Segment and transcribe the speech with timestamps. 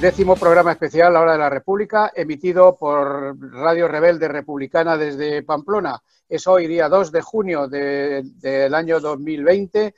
[0.00, 6.00] décimo programa especial, La Hora de la República, emitido por Radio Rebelde Republicana desde Pamplona.
[6.28, 9.86] Es hoy día 2 de junio del año 2020.
[9.86, 9.94] Eh,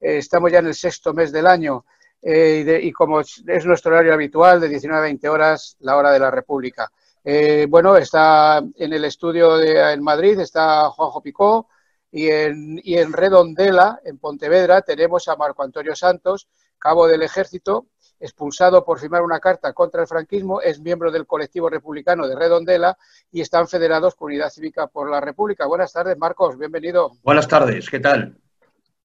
[0.00, 1.84] estamos ya en el sexto mes del año.
[2.22, 6.20] Eh, y, como es nuestro horario habitual, de 19 a 20 horas, la hora de
[6.20, 6.90] la República.
[7.22, 11.68] Eh, bueno, está en el estudio en Madrid, está Juanjo Picó,
[12.10, 16.48] y en, y en Redondela, en Pontevedra, tenemos a Marco Antonio Santos,
[16.78, 17.86] cabo del ejército,
[18.22, 22.96] expulsado por firmar una carta contra el franquismo, es miembro del colectivo republicano de Redondela
[23.32, 25.66] y están federados con Unidad Cívica por la República.
[25.66, 27.12] Buenas tardes, Marcos, bienvenido.
[27.24, 28.36] Buenas tardes, ¿qué tal?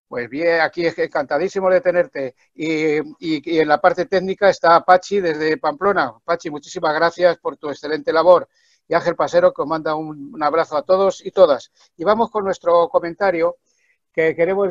[0.07, 2.35] Pues bien, aquí es encantadísimo de tenerte.
[2.53, 6.13] Y, en la parte técnica está Pachi desde Pamplona.
[6.23, 8.47] Pachi, muchísimas gracias por tu excelente labor.
[8.87, 11.71] Y Ángel Pasero, que os manda un, abrazo a todos y todas.
[11.97, 13.57] Y vamos con nuestro comentario,
[14.13, 14.69] que queremos,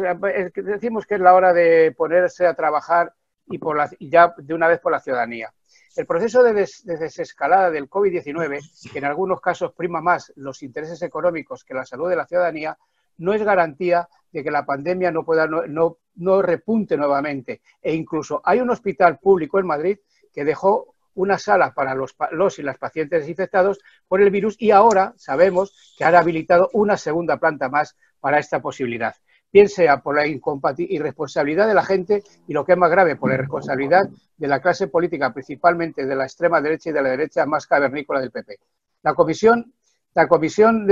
[0.55, 3.13] decimos que es la hora de ponerse a trabajar
[3.47, 5.53] y, por la, ya de una vez por la ciudadanía.
[5.95, 11.01] El proceso de, de desescalada del COVID-19, que en algunos casos prima más los intereses
[11.03, 12.77] económicos que la salud de la ciudadanía,
[13.19, 17.63] no es garantía de que la pandemia no pueda no, no, repunte nuevamente.
[17.81, 19.99] E incluso hay un hospital público en Madrid
[20.33, 24.71] que dejó una sala para los, los, y las pacientes infectados por el virus y
[24.71, 29.15] ahora sabemos que han habilitado una segunda planta más para esta posibilidad.
[29.53, 33.31] Bien sea por la irresponsabilidad de la gente y lo que es más grave, por
[33.31, 37.47] la irresponsabilidad de la clase política, principalmente de la extrema derecha y de la derecha
[37.47, 38.59] más cavernícola del PP.
[39.03, 39.73] La Comisión
[40.17, 40.89] la Comisión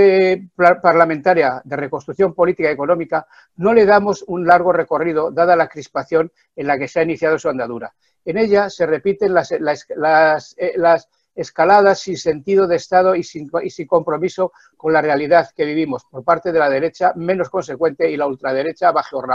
[0.54, 3.26] Parlamentaria de Reconstrucción Política y Económica
[3.56, 7.38] no le damos un largo recorrido, dada la crispación en la que se ha iniciado
[7.38, 7.94] su andadura.
[8.22, 10.75] En ella se repiten las, eh,
[11.34, 13.49] escaladas sin sentido de Estado y sin,
[13.87, 18.27] compromiso con la realidad que vivimos por parte de la derecha menos consecuente y la
[18.27, 18.93] ultraderecha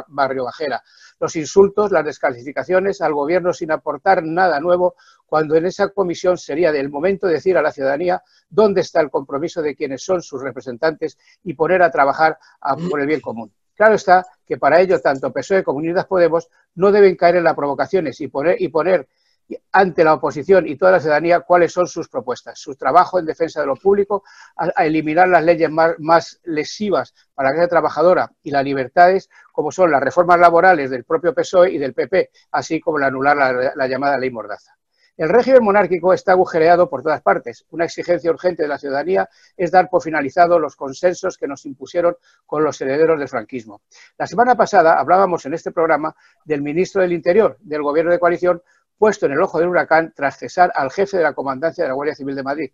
[0.08, 0.82] barrio bajera.
[1.20, 4.96] Los insultos, las descalificaciones al gobierno sin aportar nada nuevo
[5.26, 9.10] cuando en esa comisión sería del momento de decir a la ciudadanía dónde está el
[9.10, 12.38] compromiso de quienes son sus representantes y poner a trabajar
[12.90, 13.52] por el bien común.
[13.76, 17.56] Claro está que para ello tanto PSOE como Unidas Podemos no deben caer en las
[17.56, 19.08] provocaciones y poner, y poner
[19.72, 23.62] ante la oposición y toda la ciudadanía cuáles son sus propuestas, su trabajo en defensa
[23.62, 24.24] de lo público,
[24.56, 29.92] a, eliminar las leyes más, lesivas para la clase trabajadora y las libertades, como son
[29.92, 34.18] las reformas laborales del propio PSOE y del PP, así como el anular la llamada
[34.18, 34.80] ley Mordaza.
[35.20, 37.66] El régimen monárquico está agujereado por todas partes.
[37.72, 42.16] Una exigencia urgente de la ciudadanía es dar por finalizado los consensos que nos impusieron
[42.46, 43.82] con los herederos del franquismo.
[44.18, 46.16] La semana pasada hablábamos en este programa
[46.46, 48.64] del ministro del Interior del Gobierno de coalición
[49.00, 51.96] puesto en el ojo del huracán tras cesar al jefe de la comandancia de la
[51.96, 52.72] Guardia Civil de Madrid.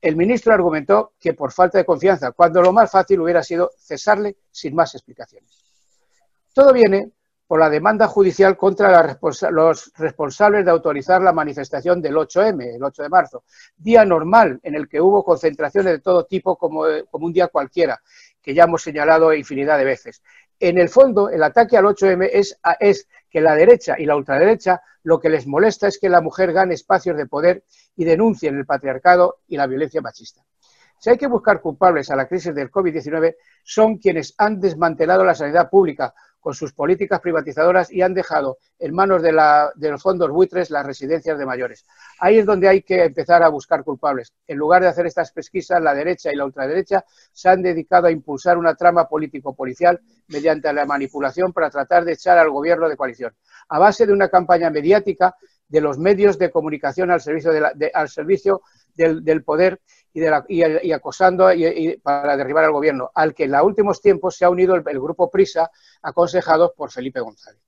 [0.00, 4.36] El ministro argumentó que por falta de confianza, cuando lo más fácil hubiera sido cesarle
[4.50, 5.64] sin más explicaciones.
[6.52, 7.10] Todo viene
[7.46, 9.18] por la demanda judicial contra
[9.50, 13.44] los responsables de autorizar la manifestación del 8M, el 8 de marzo,
[13.76, 18.00] día normal en el que hubo concentraciones de todo tipo como, un día cualquiera,
[18.42, 20.22] que ya hemos señalado infinidad de veces.
[20.60, 24.80] En el fondo, el ataque al 8M es, es que la derecha y la ultraderecha
[25.02, 27.64] lo que les molesta es que la mujer gane espacios de poder
[27.96, 30.44] y denuncien el patriarcado y la violencia machista.
[31.00, 33.34] Si hay que buscar culpables a la crisis del COVID-19,
[33.64, 38.94] son quienes han desmantelado la sanidad pública con sus políticas privatizadoras y han dejado en
[38.94, 41.86] manos de, los fondos buitres las residencias de mayores.
[42.20, 44.34] Ahí es donde hay que empezar a buscar culpables.
[44.46, 48.10] En lugar de hacer estas pesquisas, la derecha y la ultraderecha se han dedicado a
[48.10, 53.34] impulsar una trama político-policial mediante la manipulación para tratar de echar al gobierno de coalición,
[53.70, 55.34] a base de una campaña mediática
[55.66, 57.52] de los medios de comunicación al servicio,
[57.94, 58.60] al servicio
[58.94, 59.80] del, poder
[60.12, 61.48] y, acosando
[62.02, 65.30] para derribar al gobierno, al que en los últimos tiempos se ha unido el, grupo
[65.30, 65.70] Prisa,
[66.02, 67.63] aconsejado por Felipe González.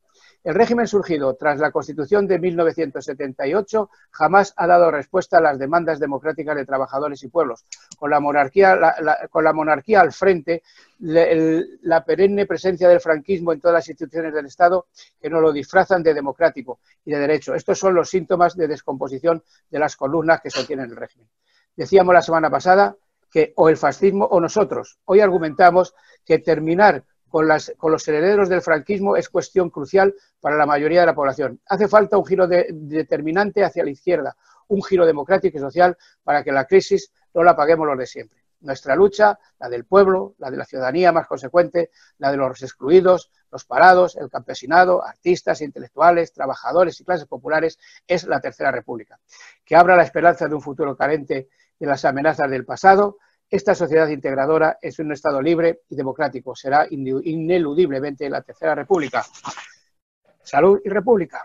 [0.47, 5.99] El régimen surgido tras la Constitución de 1978 jamás ha dado respuesta a las demandas
[5.99, 7.65] democráticas de trabajadores y pueblos.
[7.99, 10.63] Con la monarquía, al frente,
[11.01, 14.87] la perenne presencia del franquismo en todas las instituciones del Estado
[15.21, 17.53] que no lo disfrazan de democrático y de derecho.
[17.53, 21.29] Estos son los síntomas de descomposición de las columnas que sostienen el régimen.
[21.75, 22.95] Decíamos la semana pasada
[23.29, 25.01] que o el fascismo o nosotros.
[25.07, 25.93] Hoy argumentamos
[26.25, 31.15] que terminar con, los herederos del franquismo es cuestión crucial para la mayoría de la
[31.15, 31.61] población.
[31.67, 34.37] Hace falta un giro determinante hacia la izquierda,
[34.69, 38.47] un giro democrático y social para que la crisis no la paguemos los de siempre.
[38.61, 43.31] Nuestra lucha, la del pueblo, la de la ciudadanía más consecuente, la de los excluidos,
[43.53, 49.21] los parados, el campesinado, artistas, intelectuales, trabajadores y clases populares, es la Tercera República,
[49.65, 51.49] que abra la esperanza de un futuro carente
[51.79, 53.19] de las amenazas del pasado.
[53.49, 56.55] Esta sociedad integradora es un Estado libre y democrático.
[56.57, 59.25] Será ineludiblemente la Tercera República.
[60.43, 61.45] Salud y República.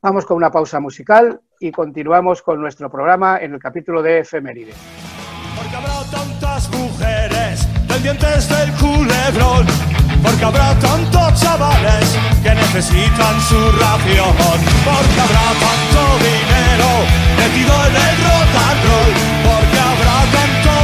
[0.00, 4.76] Vamos con una pausa musical y continuamos con nuestro programa en el capítulo de efemérides.
[5.56, 9.66] Porque habrá tantas mujeres pendientes del culebrón.
[10.22, 14.34] Porque habrá tantos chavales que necesitan su ración.
[14.86, 16.90] Porque habrá tanto dinero
[17.38, 19.31] metido en el rock and roll.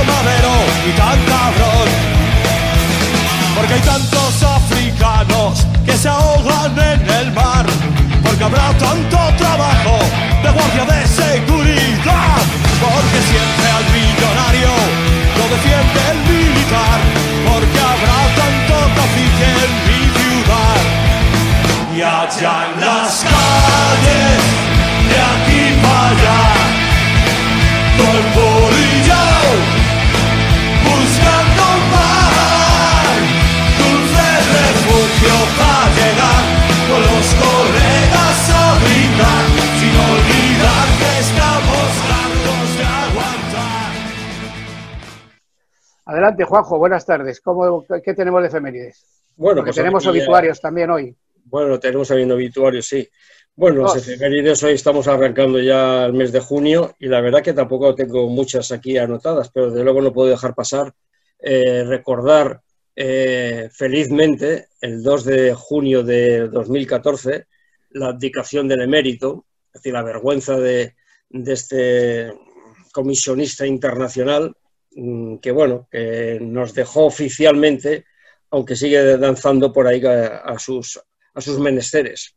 [0.04, 0.54] Madero
[0.88, 1.88] y tan cabrón.
[3.56, 7.66] Porque hay tantos africanos que se ahogan en el mar
[8.28, 9.98] porque habrá tanto trabajo
[10.42, 12.38] de guardia de seguridad,
[12.84, 14.72] porque siempre al millonario
[15.38, 16.98] lo defiende el militar,
[17.48, 20.80] porque habrá tanto trafique en mi ciudad.
[21.96, 24.40] Y allá en las calles,
[25.10, 26.42] de aquí para allá,
[27.96, 28.28] todo el
[46.28, 47.40] Adelante, Juanjo, buenas tardes.
[47.40, 49.02] ¿Cómo, ¿Qué tenemos de efemérides?
[49.34, 51.16] Bueno, pues tenemos aquí, eh, obituarios también hoy.
[51.44, 53.08] Bueno, tenemos también obituarios, sí.
[53.56, 54.06] Bueno, los Dos.
[54.06, 58.28] efemérides hoy estamos arrancando ya el mes de junio y la verdad que tampoco tengo
[58.28, 60.92] muchas aquí anotadas, pero desde luego no puedo dejar pasar
[61.38, 62.60] eh, recordar
[62.94, 67.46] eh, felizmente el 2 de junio de 2014
[67.92, 70.94] la abdicación del emérito, es decir, la vergüenza de,
[71.30, 72.32] de este
[72.92, 74.54] comisionista internacional
[75.40, 75.88] que, bueno,
[76.40, 78.04] nos dejó oficialmente,
[78.50, 81.00] aunque sigue danzando por ahí a, a sus,
[81.34, 82.34] a sus menesteres.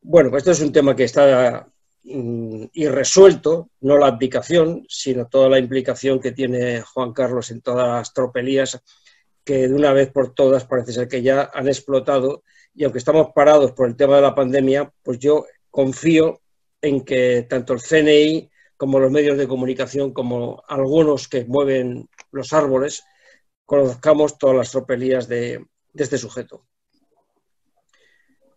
[0.00, 1.66] Bueno, pues esto es un tema que está
[2.04, 7.88] mm, irresuelto, no la abdicación, sino toda la implicación que tiene Juan Carlos en todas
[7.88, 8.80] las tropelías
[9.44, 12.42] que de una vez por todas parece ser que ya han explotado
[12.74, 16.40] y aunque estamos parados por el tema de la pandemia, pues yo confío
[16.82, 22.52] en que tanto el CNI como los medios de comunicación, como algunos que mueven los
[22.52, 23.04] árboles,
[23.64, 25.64] conozcamos todas las tropelías de,
[25.94, 26.64] este sujeto.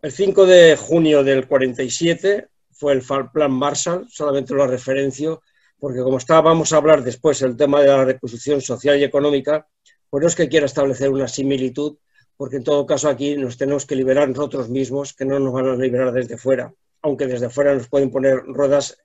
[0.02, 3.02] El 5 de junio del 47 fue el
[3.32, 5.42] Plan Marshall, solamente lo referencio,
[5.78, 9.66] porque como está, vamos a hablar después el tema de la reconstrucción social y económica,
[10.08, 11.96] pues no es que quiera establecer una similitud,
[12.36, 15.68] porque en todo caso aquí nos tenemos que liberar nosotros mismos, que no nos van
[15.68, 18.98] a liberar desde fuera, aunque desde fuera nos pueden poner ruedas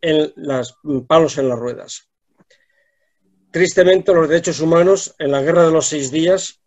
[0.00, 0.76] en las
[1.06, 2.08] palos en las ruedas.
[3.50, 6.60] Tristemente, los derechos humanos en la guerra de los seis días,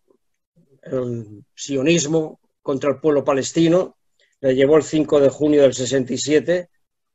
[0.82, 3.96] el sionismo contra el pueblo palestino,
[4.40, 6.68] le llevó el 5 de junio del 67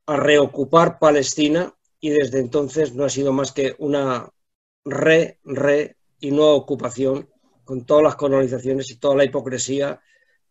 [0.06, 4.30] a reocupar Palestina y desde entonces no ha sido más que una
[4.84, 7.30] re, re y nueva ocupación
[7.64, 10.00] con todas las colonizaciones y toda la hipocresía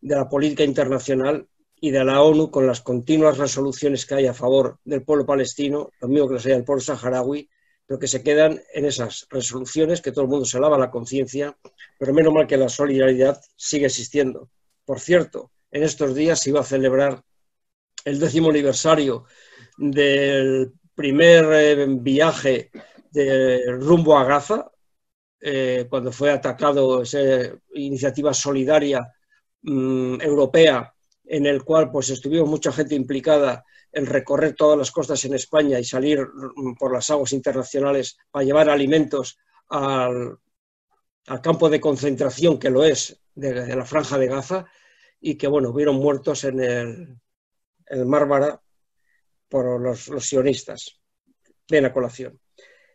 [0.01, 1.47] de la política internacional
[1.85, 5.91] y de la ONU con las continuas resoluciones que hay a favor del pueblo palestino,
[6.01, 7.47] lo mismo que las hay del pueblo saharaui,
[7.85, 11.55] pero que se quedan en esas resoluciones, que todo el mundo se lava la conciencia,
[11.99, 14.49] pero menos mal que la solidaridad sigue existiendo.
[14.83, 17.21] Por cierto, en estos días se iba a celebrar
[18.03, 19.25] el décimo aniversario
[19.77, 22.71] del primer eh, viaje
[23.11, 24.71] de rumbo a Gaza,
[25.39, 27.19] eh, cuando fue atacado esa
[27.75, 29.07] iniciativa solidaria
[29.61, 30.94] mm, europea
[31.27, 35.79] en el cual pues estuvimos mucha gente implicada en recorrer todas las costas en España
[35.79, 39.37] y salir mm, por las aguas internacionales para llevar alimentos
[39.69, 40.37] al,
[41.41, 44.65] campo de concentración que lo es de, de, la franja de Gaza
[45.19, 47.17] y que bueno, hubieron muertos en el,
[47.87, 48.61] el Mármara
[49.49, 50.99] por los, sionistas.
[51.69, 52.39] Bien a colación.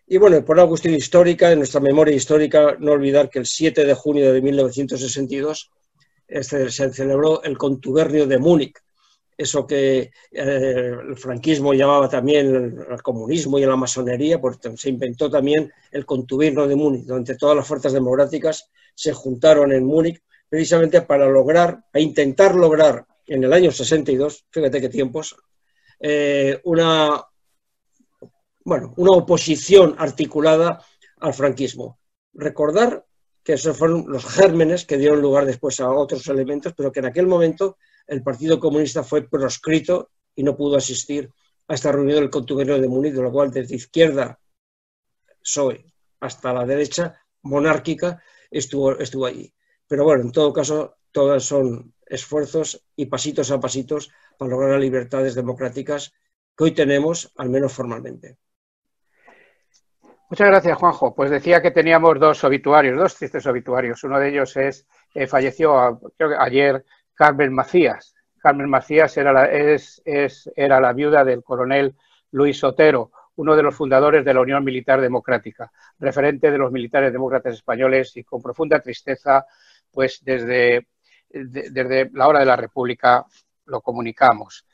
[0.07, 3.85] Y bueno, por una cuestión histórica, de nuestra memoria histórica, no olvidar que el 7
[3.85, 5.71] de junio de 1962
[6.31, 8.79] este, se celebró el contubernio de Múnich,
[9.37, 15.31] eso que eh, el franquismo llamaba también el, comunismo y la masonería, porque se inventó
[15.31, 21.03] también el contubernio de Múnich, donde todas las fuerzas democráticas se juntaron en Múnich precisamente
[21.03, 25.37] para lograr, a intentar lograr en el año 62, fíjate qué tiempos,
[25.99, 27.25] eh, una,
[28.65, 30.85] bueno, una oposición articulada
[31.19, 31.99] al franquismo.
[32.35, 33.05] Recordar
[33.55, 37.27] esos fueron los gérmenes que dieron lugar después a otros elementos, pero que en aquel
[37.27, 37.77] momento
[38.07, 41.33] el Partido Comunista fue proscrito y no pudo asistir
[41.69, 44.41] a esta reunión del contubernio de Múnich, de lo cual desde izquierda,
[45.43, 49.53] PSOE hasta la derecha monárquica estuvo, estuvo allí.
[49.87, 54.81] Pero bueno, en todo caso, todos son esfuerzos y pasitos a pasitos para lograr las
[54.81, 56.13] libertades democráticas
[56.57, 58.39] que hoy tenemos, al menos formalmente.
[60.31, 61.13] Muchas gracias, Juanjo.
[61.13, 64.05] Pues decía que teníamos dos obituarios, dos tristes obituarios.
[64.05, 66.85] Uno de ellos es, eh, falleció creo que ayer
[67.15, 68.15] Carmen Macías.
[68.39, 71.97] Carmen Macías era la, viuda del coronel
[72.31, 77.13] Luis Otero, uno de los fundadores de la Unión Militar Democrática, referente de los militares
[77.13, 79.45] demócratas españoles y con profunda tristeza,
[79.91, 80.87] pues desde,
[81.29, 83.27] desde la hora de la República
[83.67, 84.65] lo comunicamos.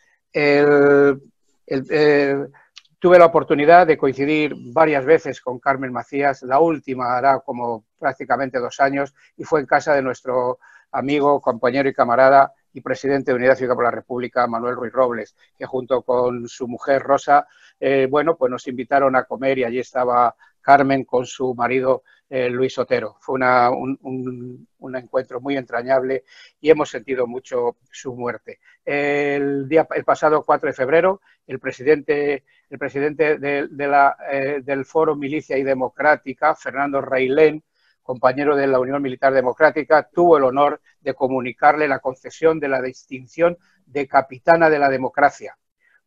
[2.99, 8.59] Tuve la oportunidad de coincidir varias veces con Carmen Macías, la última hará como prácticamente
[8.59, 10.59] dos años, y fue en casa de nuestro
[10.93, 15.35] amigo, compañero y camarada y presidente de Unidad Cívica por la República, Manuel Ruiz Robles,
[15.57, 17.47] que junto con su mujer Rosa,
[17.81, 22.51] eh, bueno, pues nos invitaron a comer y allí estaba Carmen con su marido eh,
[22.51, 23.17] Luis Otero.
[23.21, 26.25] Fue un, encuentro muy entrañable
[26.61, 28.61] y hemos sentido mucho su muerte.
[28.85, 35.59] El, día, el pasado 4 de febrero, el presidente, el presidente eh, del Foro Milicia
[35.59, 37.63] y Democrática, Fernando Reilén,
[38.03, 42.81] compañero de la Unión Militar Democrática, tuvo el honor de comunicarle la concesión de la
[42.81, 45.57] distinción de capitana de la democracia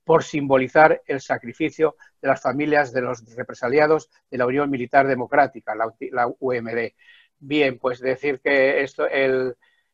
[0.10, 5.76] por simbolizar el sacrificio de las familias de los represaliados de la Unión Militar Democrática,
[5.76, 6.94] la, UMD.
[7.38, 9.06] Bien, pues decir que esto,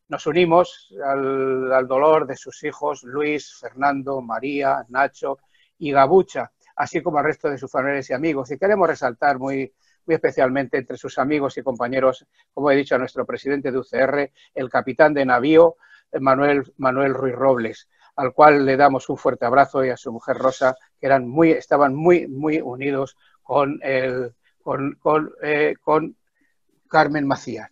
[0.07, 5.37] nos unimos al, al, dolor de sus hijos Luis, Fernando, María, Nacho
[5.79, 8.49] y Gabucha, así como al resto de sus familiares y amigos.
[8.51, 9.73] Y queremos resaltar muy,
[10.07, 14.69] especialmente entre sus amigos y compañeros, como he dicho, a nuestro presidente de UCR, el
[14.69, 15.75] capitán de navío,
[16.21, 20.37] Manuel, Manuel Ruiz Robles, al cual le damos un fuerte abrazo y a su mujer
[20.37, 26.15] Rosa, que eran muy, estaban muy, muy unidos con, el, con, con, eh, con
[26.87, 27.69] Carmen Macías.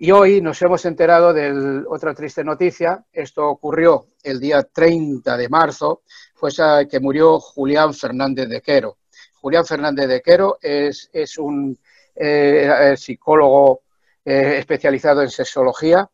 [0.00, 3.04] Y hoy nos hemos enterado de otra triste noticia.
[3.12, 6.02] Esto ocurrió el día 30 de marzo,
[6.34, 6.50] fue
[6.88, 8.98] que murió Julián Fernández de Quero.
[9.40, 11.76] Julián Fernández de Quero es, un
[12.14, 13.82] eh, psicólogo
[14.24, 16.08] eh, especializado en sexología,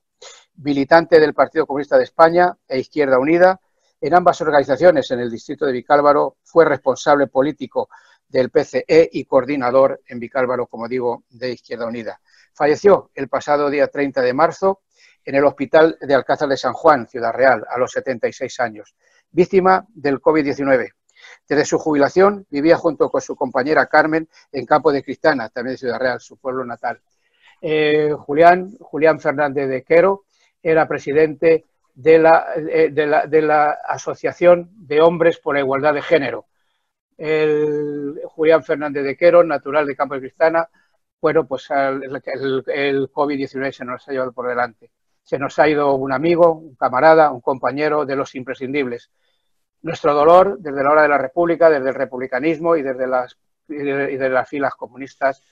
[0.57, 3.61] militante del Partido Comunista de España e Izquierda Unida.
[4.01, 7.89] En ambas organizaciones, en el distrito de Vicálvaro, fue responsable político
[8.29, 12.21] del PCE y coordinador en Vicálvaro, como digo, de Izquierda Unida.
[12.53, 14.83] Falleció el pasado día 30 de marzo
[15.25, 18.95] en el Hospital de Alcázar de San Juan, Ciudad Real, a los 76 años,
[19.31, 20.93] víctima del COVID-19.
[21.49, 25.79] Desde su jubilación vivía junto con su compañera Carmen en Campo de Cristana, también de
[25.79, 27.01] Ciudad Real, su pueblo natal.
[27.61, 30.25] Eh, Julián, Julián Fernández de Quero
[30.65, 36.47] era presidente de la, eh, de, la, Asociación de Hombres por la Igualdad de Género.
[38.25, 40.69] Julián Fernández de Quero, natural de Campo de Cristana,
[41.21, 42.03] bueno, pues el,
[42.67, 44.91] el COVID-19 se nos ha llevado por delante.
[45.23, 49.11] Se nos ha ido un amigo, un camarada, un compañero de los imprescindibles
[49.85, 53.37] nuestro dolor desde la hora de la República, desde el republicanismo y desde las,
[53.69, 55.43] y de, las filas comunistas.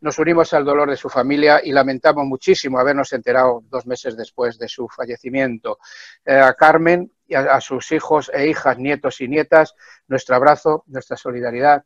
[0.00, 4.58] Nos unimos al dolor de su familia y lamentamos muchísimo habernos enterado dos meses después
[4.58, 5.78] de su fallecimiento.
[6.24, 9.74] Eh, a Carmen y a, sus hijos e hijas, nietos y nietas,
[10.06, 11.84] nuestro abrazo, nuestra solidaridad.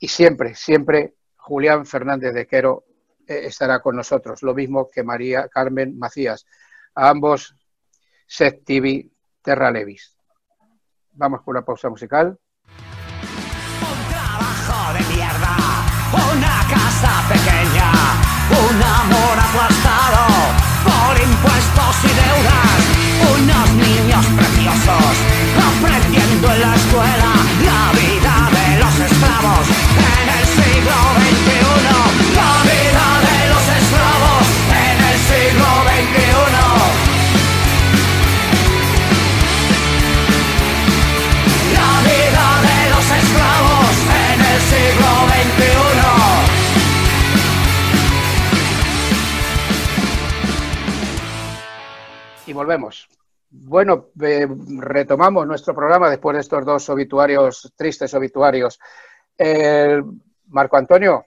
[0.00, 2.84] Y siempre, siempre Julián Fernández de Quero
[3.26, 6.44] eh, estará con nosotros, lo mismo que María Carmen Macías.
[6.96, 7.54] A ambos,
[8.64, 9.10] TV
[9.42, 10.16] Terra Levis.
[11.12, 12.38] Vamos con una pausa musical.
[19.02, 20.22] Amor aplastado
[20.84, 22.80] por impuestos y deudas,
[23.36, 25.14] unos niños preciosos
[25.70, 27.30] aprendiendo en la escuela
[27.64, 29.66] la vida de los esclavos
[30.12, 31.33] en el siglo XXI.
[52.54, 53.08] Volvemos.
[53.50, 58.78] Bueno, eh, retomamos nuestro programa después de estos dos obituarios, tristes obituarios.
[60.48, 61.26] Marco Antonio,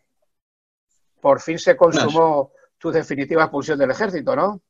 [1.22, 4.62] por fin se consumó tu definitiva expulsión del ejército, ¿no?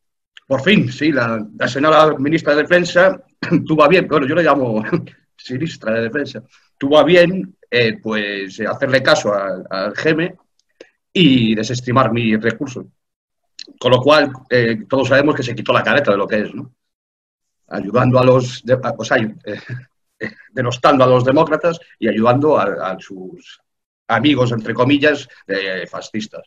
[0.47, 3.21] Por fin, sí, la, señora ministra de Defensa
[3.67, 4.83] tuvo bien, bueno, yo le llamo
[5.37, 6.41] sinistra de Defensa,
[6.77, 10.35] tuvo bien eh, pues hacerle caso al GEME
[11.11, 12.87] y desestimar mi recurso.
[13.79, 16.53] Con lo cual, eh, todos sabemos que se quitó la careta de lo que es,
[16.53, 16.73] ¿no?
[17.67, 18.63] Ayudando a los,
[18.97, 23.61] o sea, eh, denostando a los demócratas y ayudando a, sus,
[24.07, 26.43] amigos, entre comillas, eh, fascistas.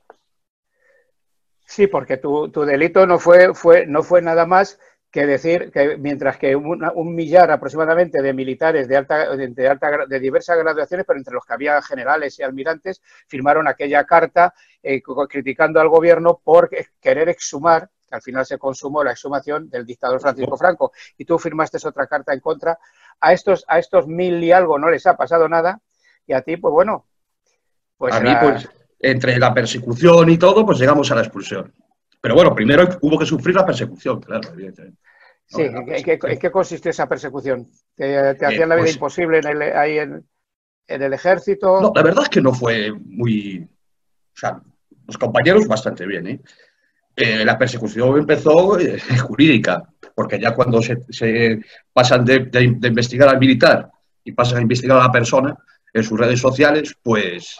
[1.66, 4.80] Sí, porque tu, tu delito no fue, fue, no fue nada más
[5.10, 10.06] que decir que mientras que una- un millar aproximadamente de militares de alta, de, alta
[10.06, 15.80] diversas graduaciones, pero entre los que había generales y almirantes, firmaron aquella carta eh, criticando
[15.80, 20.56] al gobierno por querer exhumar, que al final se consumó la exhumación del dictador Francisco
[20.56, 22.78] Franco, y tú firmaste otra carta en contra.
[23.20, 25.80] A estos, a estos mil y algo no les ha pasado nada,
[26.26, 27.06] y a ti, pues bueno,
[27.98, 28.68] pues a mí, pues,
[29.00, 31.74] entre la persecución y todo, pues llegamos a la expulsión.
[32.20, 34.98] Pero bueno, primero hubo que sufrir la persecución, claro, evidentemente.
[35.46, 37.66] Sí, No, ¿en qué, en qué- en qué consistió esa persecución?
[37.96, 40.24] ¿Te, te Eh, hacían la vida pues- imposible en el, ahí en,
[40.86, 41.80] en el ejército?
[41.80, 43.66] No, la verdad es que no fue muy...
[44.34, 44.60] O sea,
[45.06, 46.40] los compañeros bastante bien, ¿eh?
[47.16, 49.82] Eh, la persecución empezó eh, jurídica,
[50.14, 51.60] porque ya cuando se, se
[51.92, 53.90] pasan de, de- de investigar al militar
[54.22, 55.56] y pasan a investigar a la persona
[55.92, 57.58] en sus redes sociales, pues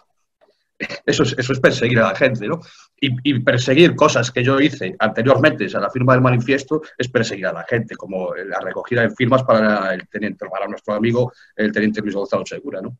[1.04, 2.60] eso es, eso es perseguir a la gente, ¿no?
[3.00, 7.46] Y, y perseguir cosas que yo hice anteriormente a la firma del manifiesto es perseguir
[7.46, 11.72] a la gente, como la recogida de firmas para el teniente, para nuestro amigo el
[11.72, 12.98] teniente Luis Gonzalo Segura, ¿no?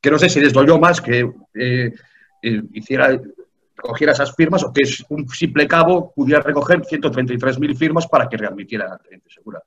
[0.00, 1.20] Que no sé si les dolió más que
[1.54, 1.92] eh,
[2.42, 3.18] eh, hiciera,
[3.76, 8.36] recogiera esas firmas o que es un simple cabo pudiera recoger 133.000 firmas para que
[8.36, 9.62] readmitiera al teniente Segura.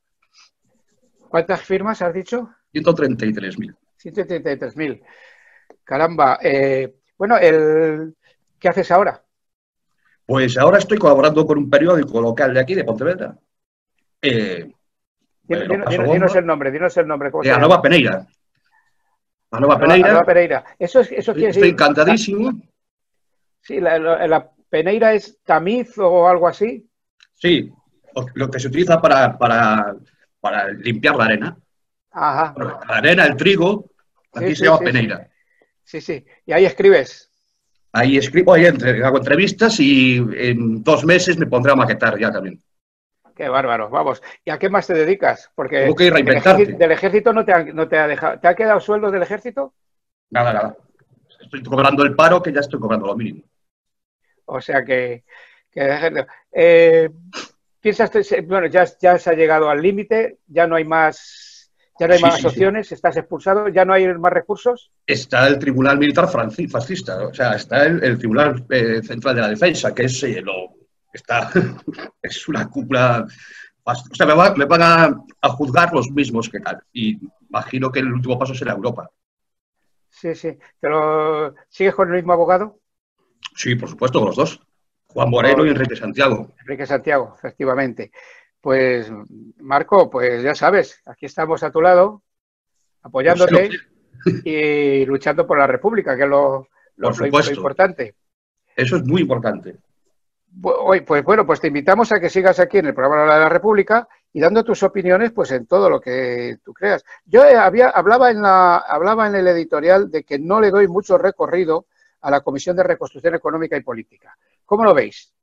[1.28, 2.48] ¿Cuántas firmas has dicho?
[2.72, 3.74] 133.000.
[4.02, 5.02] 133.000.
[5.82, 6.38] Caramba.
[6.42, 8.14] eh, bueno, el,
[8.58, 9.22] ¿qué haces ahora?
[10.26, 13.36] Pues ahora estoy colaborando con un periódico local de aquí, de Pontevedra.
[14.22, 14.72] Eh,
[15.42, 15.64] Bueno,
[16.08, 17.30] dinos, el nombre, dinos el nombre.
[17.30, 17.50] ¿cómo de?
[17.50, 18.26] Anova Peneira.
[19.50, 20.08] Anova Arroba- Peneira.
[20.08, 20.64] arroba Pereira.
[20.78, 21.74] Eso, es, eso quiere Estoy decir.
[21.74, 22.52] encantadísimo.
[23.60, 26.88] Sí, la, Peneira es tamiz o algo así.
[27.34, 27.70] Sí,
[28.34, 29.94] lo- que se utiliza para, para,
[30.40, 31.56] para limpiar la arena.
[32.10, 32.54] Ajá.
[32.88, 33.90] La arena, el trigo,
[34.32, 35.28] aquí Sí, se llama sí, Peneira.
[35.84, 36.24] Sí, sí.
[36.46, 37.30] Y ahí escribes.
[37.92, 42.60] Ahí escribo, ahí hago entrevistas y en dos meses me pondré a maquetar ya también.
[43.36, 44.22] Qué bárbaro, vamos.
[44.44, 45.50] ¿Y a qué más te dedicas?
[45.54, 48.40] Porque Tengo que del ejército, del ejército no te ha, no te ha dejado.
[48.40, 49.74] ¿Te ha quedado sueldo del ejército?
[50.30, 50.76] Nada, nada.
[51.40, 53.42] Estoy cobrando el paro que ya estoy cobrando lo mínimo.
[54.46, 55.24] O sea que,
[55.70, 57.10] que eh,
[57.80, 58.10] piensas,
[58.44, 61.43] bueno, ya, ya se ha llegado al límite, ya no hay más,
[61.98, 62.46] ya no hay Sí, más sí, sí.
[62.48, 64.90] opciones, estás expulsado, ya no hay más recursos.
[65.06, 69.48] Está el Tribunal Militar Fascista, o sea, está el, el Tribunal eh, Central de la
[69.48, 70.74] Defensa, que es eh, lo
[71.12, 71.50] está
[72.22, 73.26] es una cúpula.
[73.86, 76.82] O sea, me, va- me van a, a juzgar los mismos que tal.
[76.92, 79.10] Y imagino que el último paso será Europa.
[80.08, 80.58] Sí, sí.
[80.80, 82.80] ¿Pero sigues con el mismo abogado?
[83.56, 84.60] Sí, por supuesto, los dos.
[85.08, 86.48] Juan Moreno y Enrique Santiago.
[86.60, 88.10] Enrique Santiago, efectivamente.
[88.64, 89.12] Pues,
[89.58, 92.22] Marco, pues ya sabes, aquí estamos a tu lado,
[93.02, 93.68] apoyándote
[94.42, 97.14] y luchando por la República, que es lo, lo- Por
[97.58, 98.14] importante.
[98.74, 99.76] Eso es muy importante.
[100.62, 104.08] Pues bueno, pues te invitamos a que sigas aquí en el programa de la República
[104.32, 107.04] y dando tus opiniones pues en todo lo que tú creas.
[107.26, 110.88] Yo eh, había, hablaba, en la, hablaba en el editorial de que no le doy
[110.88, 111.84] mucho recorrido
[112.22, 114.38] a la Comisión de Reconstrucción Económica y Política.
[114.64, 115.33] ¿Cómo lo veis?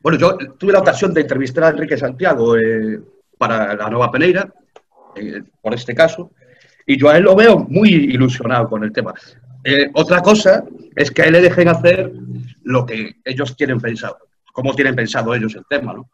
[0.00, 3.00] Bueno, yo tuve la ocasión de entrevistar a Enrique Santiago eh,
[3.36, 4.50] para la Nueva Peneira,
[5.14, 6.30] eh, por este caso,
[6.86, 9.12] y yo a él lo veo muy ilusionado con el tema.
[9.62, 10.64] Eh, otra cosa
[10.96, 12.10] es que a él le dejen hacer
[12.62, 14.18] lo que ellos tienen pensado,
[14.54, 16.10] cómo tienen pensado ellos el tema, ¿no?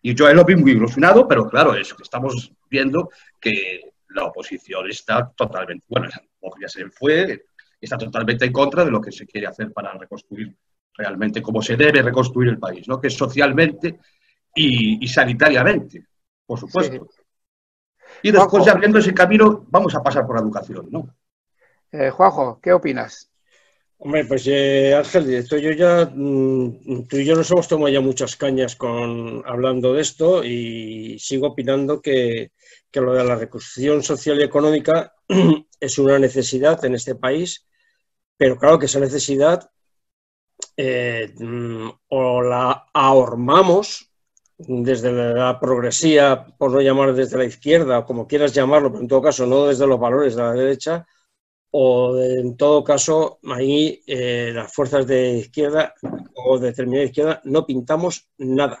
[0.00, 3.92] Y yo a él lo vi muy ilusionado, pero claro, es que estamos viendo que
[4.10, 6.08] la oposición está totalmente, bueno,
[6.60, 7.44] ya se fue,
[7.78, 10.54] está totalmente en contra de lo que se quiere hacer para reconstruir
[10.98, 13.00] realmente cómo se debe reconstruir el país, ¿no?
[13.00, 14.00] Que es socialmente
[14.54, 16.04] y, y sanitariamente,
[16.44, 17.08] por supuesto.
[18.22, 18.66] Y después, Juanjo.
[18.66, 21.14] ya abriendo ese camino, vamos a pasar por la educación, ¿no?
[21.92, 23.30] Eh, Juanjo, ¿qué opinas?
[24.00, 28.00] Hombre, pues eh, Ángel, esto yo ya, mm, tú y yo nos hemos tomado ya
[28.00, 32.52] muchas cañas con hablando de esto y sigo opinando que,
[32.90, 35.14] que lo de la reconstrucción social y económica
[35.80, 37.66] es una necesidad en este país,
[38.36, 39.68] pero claro que esa necesidad
[40.76, 44.08] eh, mm, o la ahormamos
[44.58, 49.22] desde la progresía, por no llamar desde la izquierda, como quieras llamarlo, pero en todo
[49.22, 51.06] caso no desde los valores de la derecha,
[51.70, 55.94] o en todo caso ahí eh, las fuerzas de izquierda
[56.34, 58.80] o de determinada izquierda no pintamos nada.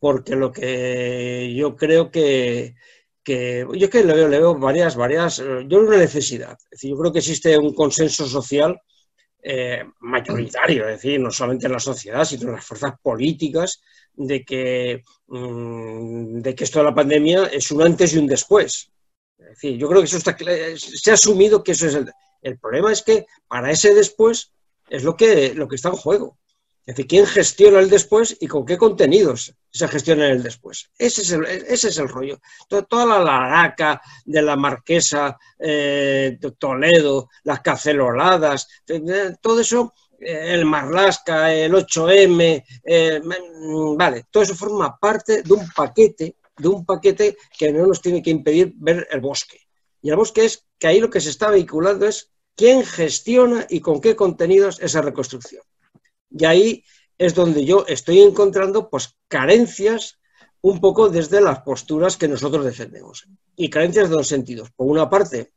[0.00, 2.76] Porque lo que yo creo que,
[3.22, 6.56] que yo que le veo, le veo varias, varias, eh, yo veo una necesidad.
[6.64, 8.80] Es decir, yo creo que existe un consenso social
[9.42, 13.80] eh, mayoritario, es decir, no solamente en la sociedad, sino en las fuerzas políticas,
[14.14, 18.90] de que, mm, de que esto de la pandemia es un antes y un después.
[19.38, 20.36] Es decir, yo creo que eso está,
[20.76, 24.52] se ha asumido que eso es el, El problema es que para ese después
[24.88, 26.37] es lo que, lo que está en juego.
[26.88, 30.90] Es decir, ¿quién gestiona el después y con qué contenidos se gestiona el después?
[30.96, 32.40] Ese es el, rollo.
[32.66, 38.68] Toda, la laraca de la marquesa eh, Toledo, las caceloladas,
[39.42, 43.20] todo eso, eh, el Marlasca, el 8M, eh,
[43.94, 48.22] vale, todo eso forma parte de un paquete, de un paquete que no nos tiene
[48.22, 49.60] que impedir ver el bosque.
[50.00, 53.80] Y el bosque es que ahí lo que se está vehiculando es quién gestiona y
[53.80, 55.60] con qué contenidos esa reconstrucción.
[56.30, 56.84] Y ahí
[57.16, 60.18] es donde yo estoy encontrando pues, carencias
[60.60, 63.26] un poco desde las posturas que nosotros defendemos.
[63.56, 64.70] Y carencias de dos sentidos.
[64.70, 65.52] Por una parte,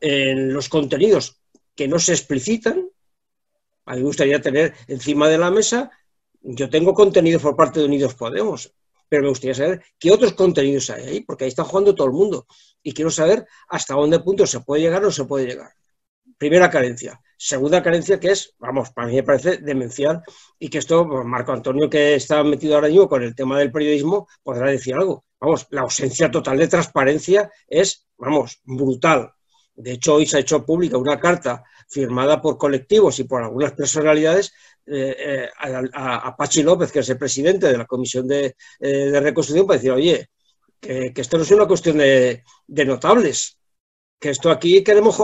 [0.00, 1.40] en los contenidos
[1.74, 2.88] que no se explicitan,
[3.86, 5.90] a mí me gustaría tener encima de la mesa,
[6.40, 8.72] yo tengo contenido por parte de Unidos Podemos,
[9.08, 12.12] pero me gustaría saber qué otros contenidos hay ahí, porque ahí está jugando todo el
[12.12, 12.46] mundo.
[12.82, 15.72] Y quiero saber hasta dónde punto se puede llegar o no se puede llegar.
[16.36, 17.20] Primera carencia.
[17.46, 20.22] Segunda carencia que es, vamos, para mí me parece demencial
[20.58, 23.70] y que esto, pues, Marco Antonio, que está metido ahora mismo con el tema del
[23.70, 25.26] periodismo, podrá decir algo.
[25.38, 29.30] Vamos, la ausencia total de transparencia es, vamos, brutal.
[29.74, 33.72] De hecho, hoy se ha hecho pública una carta firmada por colectivos y por algunas
[33.72, 34.54] personalidades
[34.86, 35.48] eh, eh,
[35.92, 39.92] a, Pachi López, que es el presidente de la Comisión de, eh, Reconstrucción, para decir,
[39.92, 40.30] oye,
[40.80, 43.58] que, esto no es una cuestión de, de notables,
[44.18, 45.16] que esto aquí queremos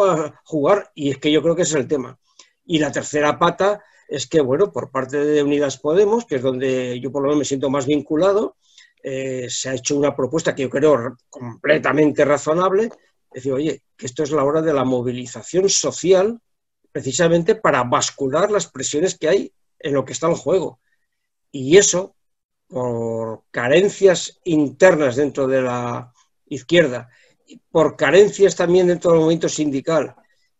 [0.45, 2.19] jugar y es que yo creo que ese es el tema.
[2.65, 7.01] Y la tercera pata es que, bueno, por parte de Unidas Podemos, que es donde
[7.01, 8.57] yo por lo menos me siento más vinculado,
[9.03, 12.91] eh, se ha hecho una propuesta que yo creo completamente razonable,
[13.33, 16.41] decir, oye, que esto es la hora de la movilización social
[16.93, 20.81] precisamente para bascular las presiones que hay en lo que está en juego.
[21.53, 22.17] Y eso,
[22.67, 26.13] por carencias internas dentro de la
[26.47, 27.09] izquierda
[27.71, 30.15] por carencias también dentro del movimiento sindical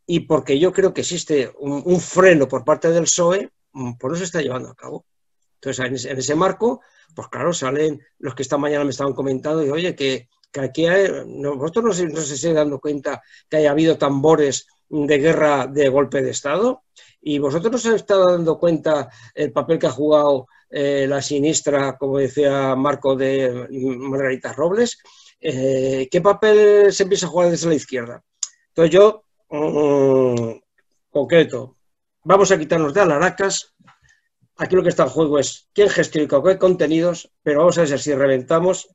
[0.07, 4.17] y porque yo creo que existe un, freno por parte del PSOE, mm, pues no
[4.17, 5.05] se está llevando a cabo.
[5.55, 6.81] Entonces, en ese, marco,
[7.15, 11.09] pues claro, salen los que esta mañana me estaban comentando y oye, que, aquí hay,
[11.57, 15.89] vosotros no se, no se están dando cuenta que haya habido tambores de guerra de
[15.89, 16.83] golpe de Estado
[17.23, 21.97] y vosotros no se estado dando cuenta el papel que ha jugado eh, la sinistra,
[21.97, 24.99] como decía Marco de Margarita Robles,
[25.41, 28.23] eh, ¿qué papel se empieza a jugar desde la izquierda?
[28.69, 30.59] Entonces yo, mm,
[31.11, 31.77] concreto,
[32.25, 33.75] vamos a quitarnos de alaracas.
[34.57, 37.99] Aquí lo que está en juego es quién gestiona qué contenidos, pero vamos a ver
[37.99, 38.89] si reventamos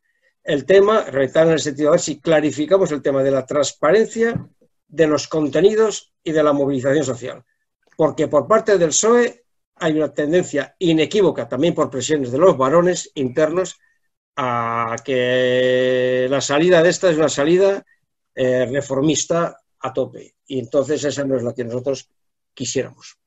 [0.43, 4.47] el tema, reventar en el sentido de si clarificamos el tema de la transparencia,
[4.87, 7.43] de los contenidos y de la movilización social.
[7.97, 9.45] Porque por parte del PSOE
[9.77, 13.79] hay una tendencia inequívoca, también por presiones de los varones internos,
[14.35, 17.83] a que la salida de esta es una salida
[18.33, 20.35] eh, reformista a tope.
[20.45, 22.09] Y entonces esa no es la que nosotros
[22.53, 23.17] quisiéramos.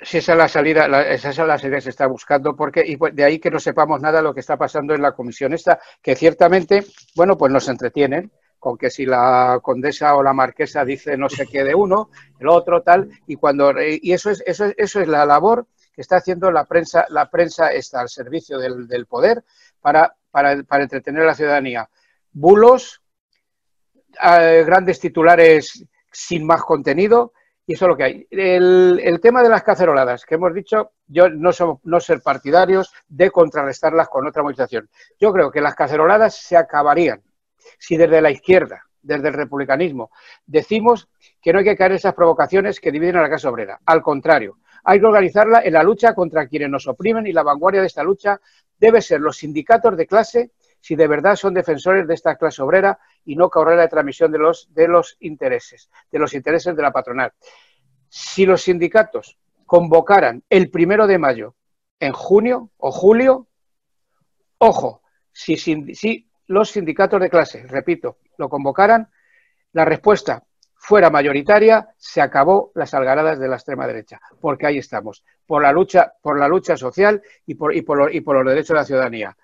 [0.00, 2.96] Si esa es la salida, esa es la salida que se está buscando, porque y
[3.12, 6.16] de ahí que no sepamos nada lo que está pasando en la comisión esta, que
[6.16, 11.28] ciertamente, bueno, pues nos entretienen con que si la condesa o la marquesa dice no
[11.28, 15.08] sé qué de uno, el otro tal, y cuando y eso es eso, eso es
[15.08, 19.44] la labor que está haciendo la prensa, la prensa está al servicio del, del poder
[19.80, 21.88] para para, entretener a la ciudadanía.
[22.32, 23.00] Bulos,
[24.22, 27.32] eh, grandes titulares sin más contenido,
[27.66, 28.26] y eso es lo que hay.
[28.30, 33.30] El, tema de las caceroladas, que hemos dicho, yo no somos no ser partidarios de
[33.30, 34.90] contrarrestarlas con otra movilización.
[35.20, 37.22] Yo creo que las caceroladas se acabarían
[37.78, 40.10] si desde la izquierda, desde el republicanismo,
[40.44, 41.08] decimos
[41.40, 43.80] que no hay que caer en esas provocaciones que dividen a la clase obrera.
[43.86, 47.80] Al contrario, hay que organizarla en la lucha contra quienes nos oprimen y la vanguardia
[47.80, 48.40] de esta lucha
[48.78, 52.98] debe ser los sindicatos de clase si de verdad son defensores de esta clase obrera
[53.24, 56.92] y no correr la transmisión de los, de los intereses, de los intereses de la
[56.92, 57.32] patronal.
[58.10, 61.56] Si los sindicatos convocaran el primero de mayo
[61.98, 63.48] en junio o julio,
[64.58, 65.00] ojo,
[65.32, 69.08] si, si los sindicatos de clase, repito, lo convocaran,
[69.72, 70.44] la respuesta
[70.84, 75.72] fuera mayoritaria, se acabó las algaradas de la extrema derecha, porque ahí estamos, por la
[75.72, 78.84] lucha, por la lucha social y por, y por, y por los derechos de la
[78.84, 79.36] ciudadanía.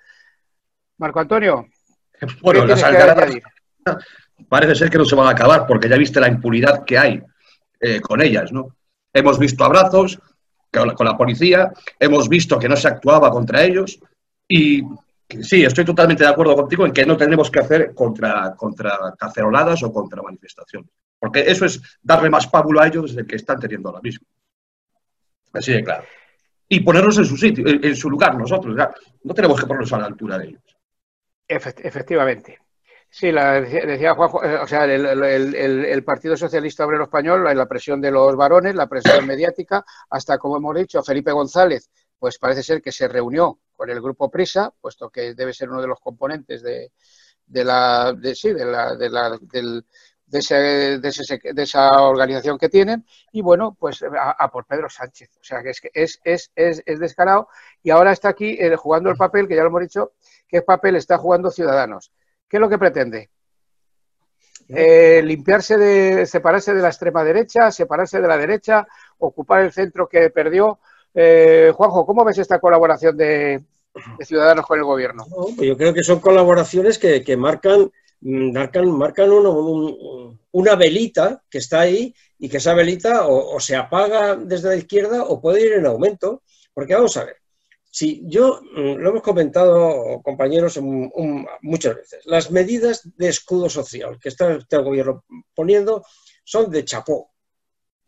[0.99, 1.67] Marco Antonio.
[2.43, 3.37] Bueno, las algaradas
[4.51, 7.23] parece ser que no se van a acabar, porque ya viste la impunidad que hay
[7.81, 8.77] eh, con ellas, ¿no?
[9.11, 10.21] Hemos visto abrazos
[10.71, 13.99] con la policía, hemos visto que no se actuaba contra ellos
[14.47, 14.83] y
[15.41, 19.83] sí, estoy totalmente de acuerdo contigo en que no tenemos que hacer contra, contra caceroladas
[19.83, 20.91] o contra manifestaciones.
[21.21, 24.27] Porque eso es darle más pábulo a ellos desde el que están teniendo ahora mismo.
[25.53, 26.05] Así de claro.
[26.67, 28.75] Y ponernos en su sitio, en, su lugar nosotros.
[29.23, 30.63] no tenemos que ponernos a la altura de ellos.
[31.47, 32.59] efectivamente.
[33.13, 38.13] Sí, la, decía Juanjo, eh, o sea, el, Partido Socialista Obrero Español, la presión de
[38.13, 42.93] los varones, la presión mediática, hasta como hemos dicho, Felipe González, pues parece ser que
[42.93, 46.93] se reunió con el grupo Prisa, puesto que debe ser uno de los componentes de,
[47.47, 49.85] de la, sí, de la, de la, del,
[50.31, 54.89] de, ese, de, ese, de, esa organización que tienen y bueno, pues a, por Pedro
[54.89, 55.31] Sánchez.
[55.41, 57.49] O sea que es, es, es, es, es descarado
[57.83, 60.13] y ahora está aquí eh, jugando el papel, que ya lo hemos dicho,
[60.49, 62.13] qué papel está jugando Ciudadanos.
[62.49, 63.31] ¿Qué es lo que pretende?
[64.69, 68.87] Eh, limpiarse de, separarse de la extrema derecha, separarse de la derecha,
[69.19, 70.79] ocupar el centro que perdió.
[71.13, 73.61] Eh, Juanjo, ¿cómo ves esta colaboración de,
[74.21, 75.27] Ciudadanos con el gobierno?
[75.57, 77.91] Pues yo creo que son colaboraciones que, marcan,
[78.21, 79.31] mm, marcan, marcan
[80.53, 85.25] una velita que está ahí y que esa velita o se apaga desde la izquierda
[85.25, 86.43] o puede ir en aumento.
[86.73, 87.41] Porque vamos a ver,
[87.93, 90.79] Sí, yo mm, lo hemos comentado, compañeros,
[91.61, 92.25] muchas veces.
[92.27, 96.05] Las medidas de escudo social que está el gobierno poniendo
[96.45, 97.33] son de chapó.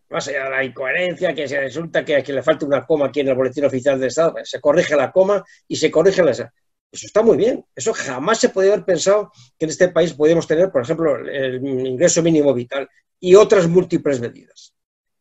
[0.09, 3.21] Más allá de la incoherencia, que se resulta que, que le falta una coma aquí
[3.21, 6.53] en el boletín oficial del Estado, se corrige la coma y se corrige la...
[6.93, 7.65] Eso está muy bien.
[7.75, 11.67] Eso jamás se podía haber pensado que en este país podíamos tener, por ejemplo, el
[11.67, 14.75] ingreso mínimo vital y otras múltiples medidas.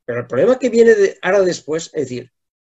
[0.03, 2.31] Pero el problema que viene de ahora después es decir,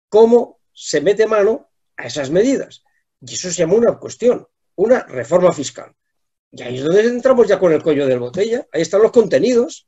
[0.09, 2.83] cómo se mete mano a esas medidas.
[3.21, 5.93] Y eso se llama una cuestión, una reforma fiscal.
[6.51, 8.67] Y ahí es donde entramos ya con el cuello del botella.
[8.73, 9.87] Ahí están los contenidos.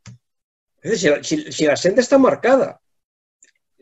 [0.82, 2.80] Es decir, si, la senda está marcada,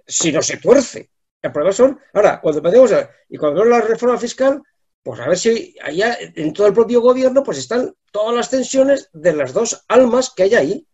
[0.07, 1.11] si no se tuerce.
[1.43, 4.63] El problema son, ahora, cuando a, y cuando vemos la reforma fiscal,
[5.07, 9.09] pues a ver si allá en todo el propio gobierno, pues están todas las tensiones
[9.13, 10.89] de las dos almas que hay ahí.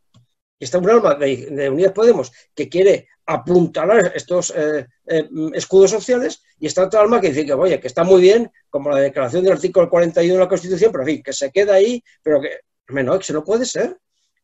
[0.60, 6.42] Está un alma de, de Unidas Podemos que quiere apuntalar estos eh, eh, escudos sociales
[6.58, 9.44] y está otra alma que dice que, oye, que está muy bien, como la declaración
[9.44, 12.60] del artículo 41 de la Constitución, pero en fin, que se queda ahí, pero que,
[13.02, 13.96] no, que no puede ser.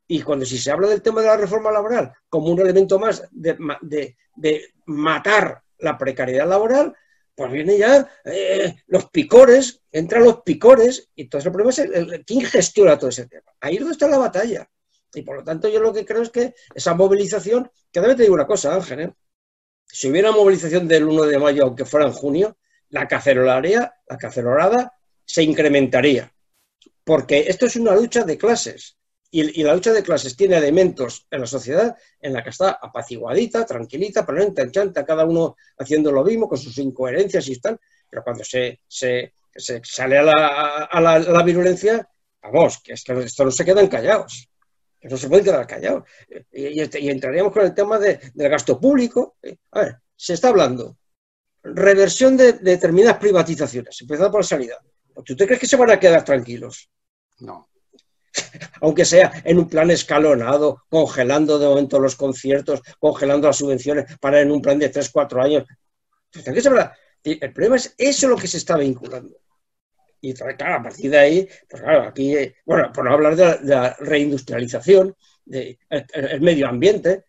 [0.06, 3.22] Y cuando si se habla del tema de la reforma laboral como un elemento más
[3.32, 4.16] de,
[4.86, 6.96] matar la precariedad laboral,
[7.38, 12.40] pues viene ya eh, los picores, entran los picores, y todo ese problema es quién
[12.44, 13.52] gestiona todo ese tema.
[13.60, 14.68] Ahí es donde está la batalla.
[15.14, 18.24] Y por lo tanto, yo lo que creo es que esa movilización, que también te
[18.24, 19.14] digo una cosa, Ángel, ¿eh?
[19.86, 24.94] si hubiera movilización del 1 de mayo, aunque fuera en junio, la cacerolaria, la cacerolada
[25.24, 26.34] se incrementaría.
[27.04, 28.97] Porque esto es una lucha de clases.
[29.30, 33.66] Y, la lucha de clases tiene elementos en la sociedad en la que está apaciguadita,
[33.66, 37.78] tranquilita, pero no cada uno haciendo lo mismo, con sus incoherencias y tal.
[38.08, 42.08] Pero cuando se, sale a, la, a la, virulencia,
[42.42, 44.48] vamos, que esto, esto no se quedan callados
[45.00, 46.04] que no se puede quedar callado.
[46.52, 49.36] Y, entraríamos con el tema del gasto público.
[49.72, 50.96] A ver, se está hablando
[51.62, 54.78] reversión de, determinadas privatizaciones, empezando por la sanidad.
[55.24, 56.88] ¿Tú crees que se van a quedar tranquilos?
[57.40, 57.68] No.
[58.80, 64.40] Aunque sea en un plan escalonado, congelando de momento los conciertos, congelando las subvenciones para
[64.40, 65.64] en un plan de 3, 4 años.
[67.24, 69.36] El problema es eso lo que se está vinculando.
[70.20, 73.96] Y claro, a partir de ahí, pues claro, aquí, bueno, por no hablar de la,
[74.00, 77.24] reindustrialización, del de, medio ambiente.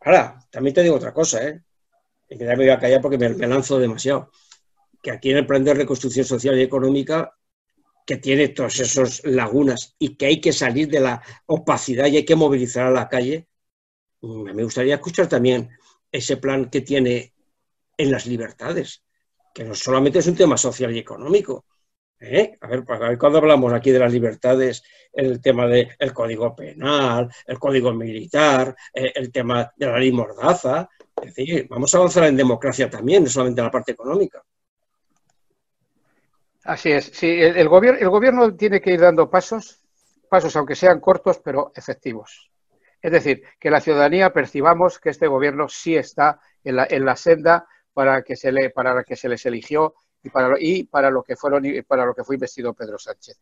[0.00, 1.60] Ahora, también te digo otra cosa, ¿eh?
[2.28, 4.30] Y que ya me voy a callar porque me, lanzo demasiado.
[5.00, 7.32] Que aquí en el plan de reconstrucción social y económica,
[8.06, 12.24] que tiene todas esas lagunas y que hay que salir de la opacidad y hay
[12.24, 13.48] que movilizar a la calle,
[14.20, 15.70] mm, me gustaría escuchar también
[16.10, 17.34] ese plan que tiene
[17.96, 19.02] en las libertades,
[19.54, 21.66] que no solamente es un tema social y económico,
[22.24, 22.56] ¿Eh?
[22.60, 22.84] A, ver,
[23.18, 29.10] cuando hablamos aquí de las libertades, el tema del código penal, el código militar, eh,
[29.16, 30.88] el tema de la ley mordaza,
[31.20, 34.40] es decir, vamos a avanzar en democracia también, no solamente en la parte económica.
[36.64, 39.80] Así es, sí, el, gobierno, el gobierno tiene que ir dando pasos,
[40.28, 42.50] pasos aunque sean cortos, pero efectivos.
[43.00, 47.16] Es decir, que la ciudadanía percibamos que este gobierno sí está en la, en la
[47.16, 51.10] senda para que se le, para la que se les eligió y para, y para
[51.10, 53.40] lo que fueron para lo que fue investido Pedro Sánchez.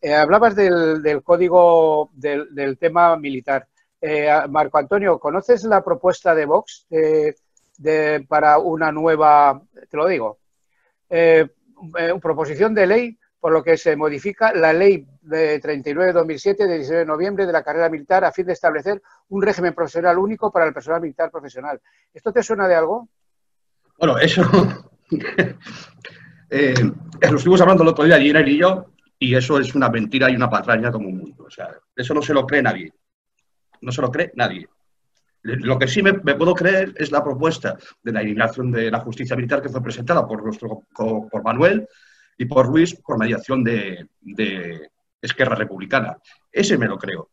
[0.00, 3.68] Eh, hablabas del, código del, tema militar.
[4.00, 6.86] Eh, Marco Antonio, ¿conoces la propuesta de Vox
[8.28, 10.38] para una nueva, te lo digo,
[11.08, 11.48] eh,
[12.20, 17.06] proposición de ley por lo que se modifica la ley de 39-2007 de 19 de
[17.06, 20.72] noviembre de la carrera militar a fin de establecer un régimen profesional único para el
[20.72, 21.80] personal militar profesional.
[22.12, 23.08] ¿Esto te suena de algo?
[23.98, 24.42] Bueno, eso
[26.48, 26.74] Eh,
[27.28, 28.86] lo estuvimos hablando el otro día, Giner y yo,
[29.18, 31.44] y eso es una mentira y una patraña como un mundo.
[31.44, 32.92] O sea, eso no se lo cree nadie.
[33.80, 34.68] No se lo cree nadie.
[35.46, 39.36] Lo que sí me, puedo creer es la propuesta de la eliminación de la justicia
[39.36, 41.86] militar que fue presentada por, nuestro, por Manuel
[42.36, 44.08] y por Luis por mediación de,
[45.22, 46.18] Esquerra Republicana.
[46.52, 47.30] Ese me lo creo.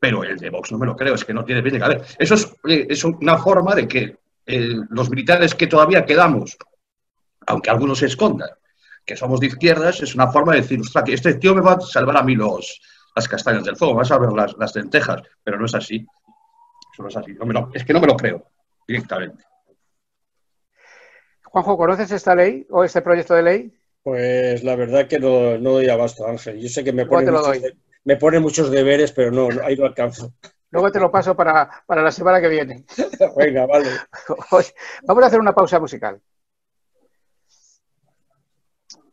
[0.00, 2.04] Pero el de Vox no me lo creo, es que no tiene bien de caber.
[2.18, 4.16] Eso es, es una forma de que
[4.46, 6.56] eh, los militares que todavía quedamos,
[7.46, 8.50] aunque algunos se escondan,
[9.04, 11.72] que somos de izquierdas, es una forma de decir, ostras, que este tío me va
[11.72, 12.80] a salvar a mí los,
[13.14, 16.06] las castañas del fuego, me va a salvar las, las lentejas, pero no es así.
[16.98, 17.32] Eso no es así.
[17.34, 18.44] No me lo- es que no me lo creo
[18.86, 19.44] directamente.
[21.44, 23.74] Juanjo, ¿conoces esta ley o este proyecto de ley?
[24.02, 26.58] Pues la verdad que no, no doy abasto, Ángel.
[26.58, 29.86] Yo sé que me pone, muchos, de- me pone muchos deberes, pero no, ahí no
[29.86, 30.32] alcanzo.
[30.70, 32.84] Luego te lo paso para, para la semana que viene.
[33.36, 33.90] Venga, vale.
[34.50, 36.20] Oye, Vamos a hacer una pausa musical.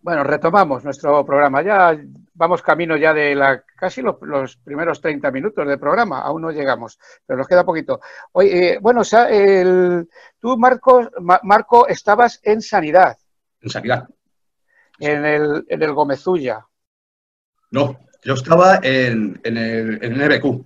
[0.02, 1.62] Bueno, retomamos nuestro programa.
[1.62, 1.96] Ya
[2.36, 6.20] vamos camino ya de la casi los, los primeros 30 minutos del programa.
[6.22, 8.00] Aún no llegamos, pero nos queda poquito.
[8.34, 10.08] Oye, eh, bueno, o sea, el-
[10.40, 13.18] tú, Marco, Ma- Marco, estabas en sanidad,
[13.62, 14.08] En sanidad.
[15.00, 16.66] en el, en el Gómezulla.
[17.72, 20.66] No, yo estaba en, en el, en el NBQ.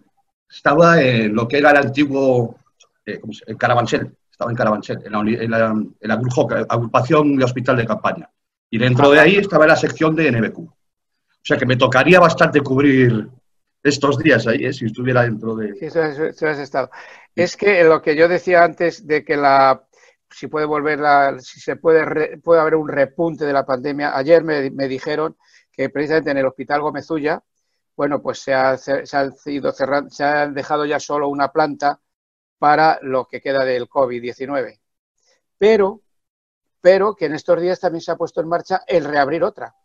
[0.50, 2.56] Estaba en lo que era el antiguo
[3.06, 4.16] eh, ¿cómo se- el Carabanchel.
[4.32, 6.14] Estaba en Carabanchel, en la, en la, en la
[6.70, 8.30] agrupación de hospital de campaña.
[8.70, 10.60] Y dentro de ahí estaba la sección de NBQ.
[11.50, 13.28] O sea que me tocaría bastante cubrir
[13.82, 14.72] estos días ahí, ¿eh?
[14.72, 15.74] si estuviera dentro de...
[15.80, 16.92] Sí, eso has, eso has estado.
[17.36, 19.84] Es que lo que yo decía antes de que la
[20.30, 24.16] si puede volver la, si se puede re- puede haber un repunte de la pandemia.
[24.16, 25.38] Ayer me, me dijeron
[25.72, 27.42] que precisamente en el Hospital Gómezulla,
[27.98, 31.52] bueno, pues se ha, se, se han ido cerrando, se han dejado ya solo una
[31.52, 32.00] planta
[32.60, 34.80] para lo que queda del COVID-19.
[35.58, 36.02] Pero,
[36.80, 39.76] pero que en estos días también se ha puesto en marcha el reabrir otra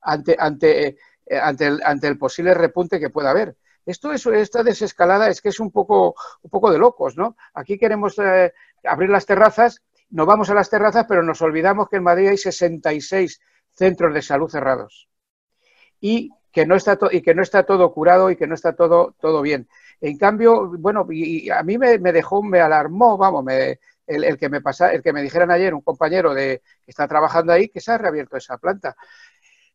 [0.00, 0.88] ante, ante,
[1.26, 3.56] eh, ante, el, ante el posible repunte que pueda haber.
[3.86, 7.36] Esto es, esta desescalada es que es un poco, un poco de locos, ¿no?
[7.54, 8.52] Aquí queremos eh,
[8.84, 12.36] abrir las terrazas, nos vamos a las terrazas, pero nos olvidamos que en Madrid hay
[12.36, 13.40] 66
[13.72, 15.08] centros de salud cerrados
[16.00, 19.14] y que no está, y que no está todo curado y que no está todo,
[19.20, 19.68] todo bien.
[20.00, 24.38] En cambio, bueno, y, a mí me, me, dejó, me alarmó, vamos, me, el, el,
[24.38, 27.68] que me pasa, el que me dijeran ayer un compañero de, que está trabajando ahí
[27.68, 28.96] que se ha reabierto esa planta.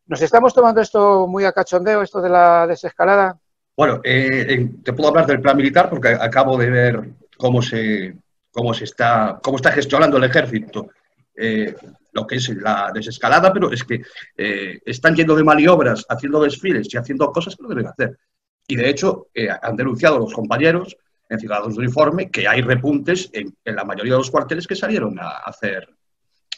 [0.07, 3.39] ¿Nos estamos tomando esto muy a cachondeo, esto de la desescalada?
[3.75, 8.15] Bueno, eh, eh, te puedo hablar del plan militar porque acabo de ver cómo se,
[8.51, 10.89] cómo se está, cómo está gestionando el ejército
[11.35, 11.75] eh,
[12.13, 14.01] lo que es la desescalada, pero es que
[14.85, 18.17] están yendo de maniobras, haciendo desfiles y haciendo cosas que no deben hacer.
[18.67, 19.27] Y de hecho,
[19.61, 20.95] han denunciado los compañeros
[21.27, 24.77] en Ciudadanos de Uniforme que hay repuntes en, en, la mayoría de los cuarteles que
[24.77, 25.89] salieron a hacer,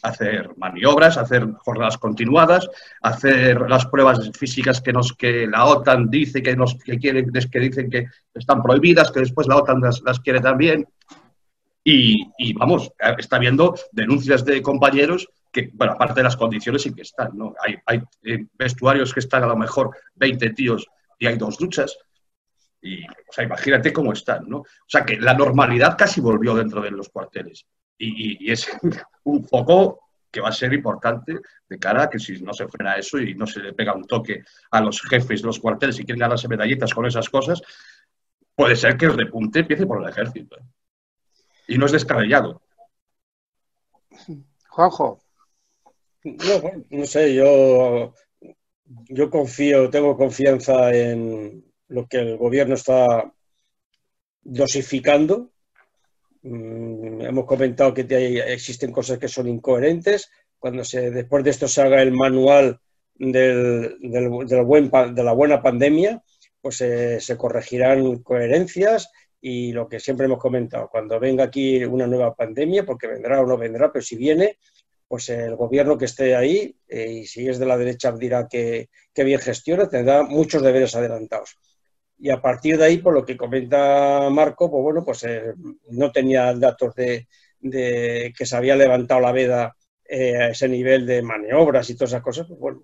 [0.02, 2.68] hacer maniobras, hacer jornadas continuadas,
[3.02, 7.60] hacer las pruebas físicas que, nos, que la OTAN dice que, nos, que, quieren, que
[7.60, 10.86] dicen que están prohibidas, que después la OTAN las, las quiere también.
[11.84, 16.94] Y, y, vamos, está habiendo denuncias de compañeros que, bueno, aparte de las condiciones en
[16.94, 17.54] que están, ¿no?
[17.64, 20.86] Hay, hay vestuarios que están a lo mejor 20 tíos
[21.18, 21.96] y hay dos duchas.
[22.80, 24.58] Y, o sea, imagínate cómo están, ¿no?
[24.58, 27.66] O sea, que la normalidad casi volvió dentro de los cuarteles.
[27.98, 28.68] Y, y, y es
[29.24, 32.94] un foco que va a ser importante de cara a que si no se frena
[32.94, 36.04] eso y no se le pega un toque a los jefes de los cuarteles y
[36.04, 37.62] quieren ganarse medallitas con esas cosas,
[38.54, 40.56] puede ser que el repunte empiece por el ejército.
[40.58, 40.64] ¿eh?
[41.68, 42.62] Y no es descabellado.
[44.68, 45.20] Juanjo.
[46.24, 48.12] No, bueno, no sé, yo,
[49.08, 53.32] yo confío, tengo confianza en lo que el gobierno está
[54.42, 55.50] dosificando.
[56.42, 58.02] Mm, hemos comentado que
[58.52, 60.30] existen cosas que son incoherentes.
[60.58, 62.80] Cuando se, después de esto se haga el manual
[63.14, 66.22] de la buena pandemia,
[66.60, 72.34] pues se corregirán coherencias y lo que siempre hemos comentado, cuando venga aquí una nueva
[72.34, 74.58] pandemia, porque vendrá o no vendrá, pero si viene,
[75.06, 78.88] pues el gobierno que esté ahí, eh, y si es de la derecha dirá que,
[79.14, 81.56] que, bien gestiona, tendrá muchos deberes adelantados.
[82.18, 85.54] Y a partir de ahí, por lo que comenta Marco, pues bueno, pues eh,
[85.90, 87.26] no tenía datos de,
[87.60, 89.76] que se había levantado la veda
[90.08, 92.82] eh, a ese nivel de maniobras y todas esas cosas, pues bueno,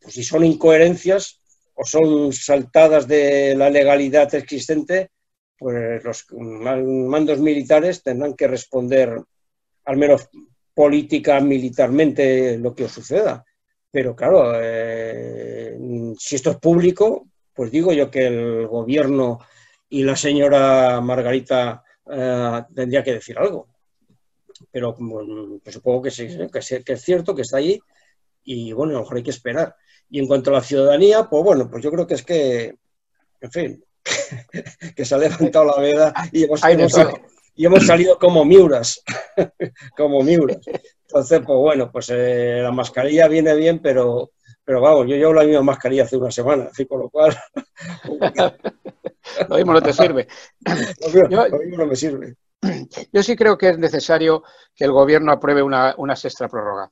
[0.00, 1.40] pues si son incoherencias
[1.74, 5.10] o son saltadas de la legalidad existente,
[5.58, 9.22] pues los mandos militares tendrán que responder
[9.84, 10.28] al menos
[10.74, 13.44] política, militarmente, lo que os suceda.
[13.90, 15.51] Pero claro, eh,
[16.18, 19.40] si esto es público, pues digo yo que el gobierno
[19.88, 23.68] y la señora Margarita eh, tendría que decir algo.
[24.70, 24.96] Pero
[25.62, 27.80] pues supongo que sí, que, sí, que es cierto, que está allí
[28.44, 29.76] y bueno, a lo mejor hay que esperar.
[30.10, 32.74] Y en cuanto a la ciudadanía, pues bueno, pues yo creo que es que,
[33.40, 33.84] en fin,
[34.96, 36.92] que se ha levantado la veda y hemos, hemos,
[37.54, 39.02] y hemos salido como miuras,
[39.96, 40.58] como miuras.
[41.06, 44.32] Entonces, pues bueno, pues eh, la mascarilla viene bien, pero,
[44.64, 47.36] pero vamos, yo llevo la misma mascarilla hace una semana, así con lo cual...
[49.48, 50.28] lo mismo no te sirve.
[51.30, 52.36] lo mismo no me sirve.
[53.12, 54.44] Yo sí creo que es necesario
[54.74, 56.90] que el gobierno apruebe una, una sexta prórroga.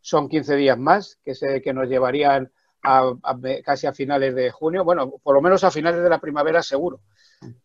[0.00, 2.52] Son 15 días más que, se, que nos llevarían
[2.82, 3.12] a,
[3.64, 7.00] casi a finales de junio, bueno, por lo menos a finales de la primavera seguro,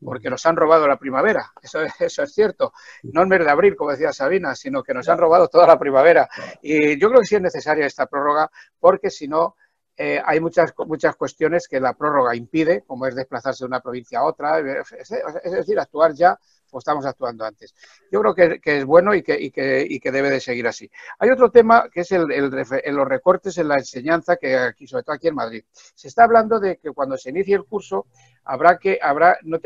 [0.04, 2.74] porque nos han robado la primavera, eso, eso es cierto.
[3.04, 5.80] No el mes de abril, como decía Sabina, sino que nos han robado toda la
[5.80, 6.30] primavera.
[6.62, 8.50] Y yo creo que sí es necesaria esta prórroga,
[8.80, 9.56] porque si no,
[9.98, 14.20] eh, hay muchas, muchas cuestiones que la prórroga impide, como es desplazarse de una provincia
[14.20, 16.38] a otra, es decir, actuar ya
[16.70, 17.74] pues estamos actuando antes.
[18.12, 20.90] Yo creo que, es bueno y que, y, que, y que, debe de seguir así.
[21.18, 25.16] Hay otro tema que es el, los recortes en la enseñanza, que aquí, sobre todo
[25.16, 25.64] aquí en Madrid.
[25.72, 28.08] Se está hablando de que cuando se inicie el curso
[28.44, 29.60] habrá que, habrá, no,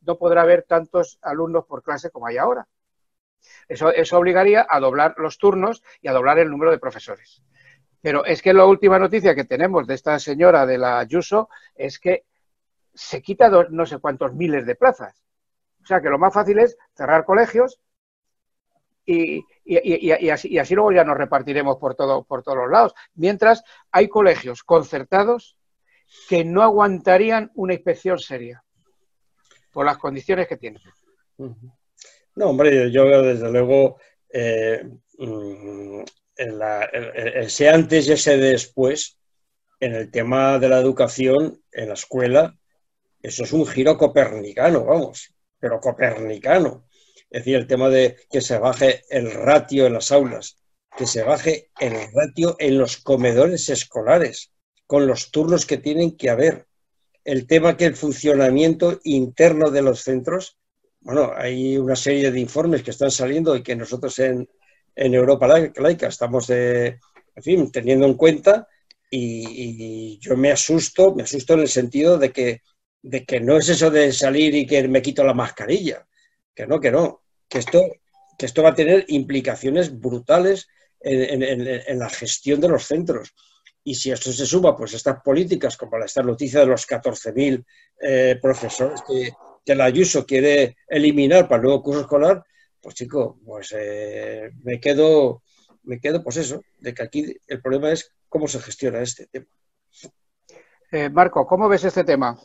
[0.00, 2.66] no podrá haber tantos alumnos por clase como hay ahora.
[3.68, 7.42] Eso, eso obligaría a doblar los turnos y a doblar el número de profesores.
[8.06, 11.98] Pero es que la última noticia que tenemos de esta señora de la Ayuso es
[11.98, 12.22] que
[12.94, 15.24] se quita no sé cuántos miles de plazas.
[15.82, 17.80] O sea que lo más fácil es cerrar colegios
[19.04, 19.42] y,
[20.30, 22.94] así, luego ya nos repartiremos por, todo, por todos los lados.
[23.16, 25.56] Mientras hay colegios concertados
[26.28, 28.62] que no aguantarían una inspección seria
[29.72, 30.80] por las condiciones que tienen.
[32.36, 33.98] No, hombre, yo veo desde luego
[34.32, 34.88] eh,
[36.36, 39.18] ese antes y ese después
[39.80, 42.56] en el tema de la educación en la escuela.
[43.22, 46.86] Eso es un giro copernicano, vamos pero copernicano.
[47.30, 50.58] Es decir, el tema de que se baje el ratio en las aulas,
[50.96, 54.52] que se baje el ratio en los comedores escolares,
[54.86, 56.66] con los turnos que tienen que haber.
[57.24, 60.56] El tema que el funcionamiento interno de los centros,
[61.00, 64.48] bueno, hay una serie de informes que están saliendo y que nosotros en,
[64.96, 66.98] Europa Laica estamos, en
[67.42, 68.66] fin, teniendo en cuenta
[69.10, 74.12] y, yo me asusto, me asusto en el sentido de que no es eso de
[74.12, 76.06] salir y que me quito la mascarilla,
[76.54, 77.82] que no, que no, que esto,
[78.38, 80.68] que esto va a tener implicaciones brutales
[81.00, 83.34] en, la gestión de los centros.
[83.84, 87.64] Y si esto se suma, pues estas políticas, como esta noticia de los 14.000
[88.00, 89.30] eh, profesores que,
[89.64, 92.42] que la Ayuso quiere eliminar para el nuevo curso escolar,
[92.86, 95.42] pues chico, pues eh, me quedo,
[95.82, 99.46] me quedo, pues eso, de que aquí el problema es cómo se gestiona este tema.
[100.92, 102.38] Eh, Marco, ¿cómo ves este tema?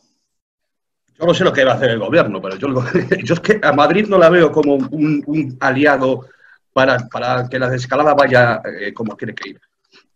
[1.13, 2.69] Yo no sé lo que va a hacer el gobierno, pero yo,
[3.23, 6.27] yo es que a Madrid no la veo como un, aliado
[6.73, 9.61] para, que la desescalada vaya eh, como quiere que ir.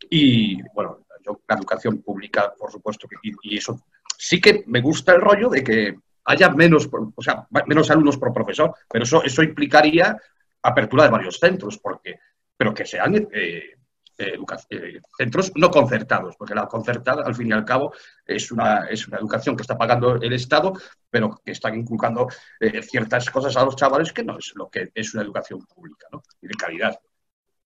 [0.09, 3.79] Y bueno, yo la educación pública, por supuesto, que, y, eso
[4.17, 8.33] sí que me gusta el rollo de que haya menos, o sea, menos alumnos por
[8.33, 10.17] profesor, pero eso, eso implicaría
[10.61, 12.19] apertura de varios centros, porque,
[12.57, 13.75] pero que sean eh,
[14.17, 14.37] eh,
[14.69, 17.93] eh, centros no concertados, porque la concertada, al fin y al cabo,
[18.25, 20.71] es una, es una educación que está pagando el Estado,
[21.09, 22.29] pero que está inculcando
[22.61, 26.07] eh, ciertas cosas a los chavales que no es lo que es una educación pública,
[26.13, 26.23] ¿no?
[26.41, 26.97] Y de calidad,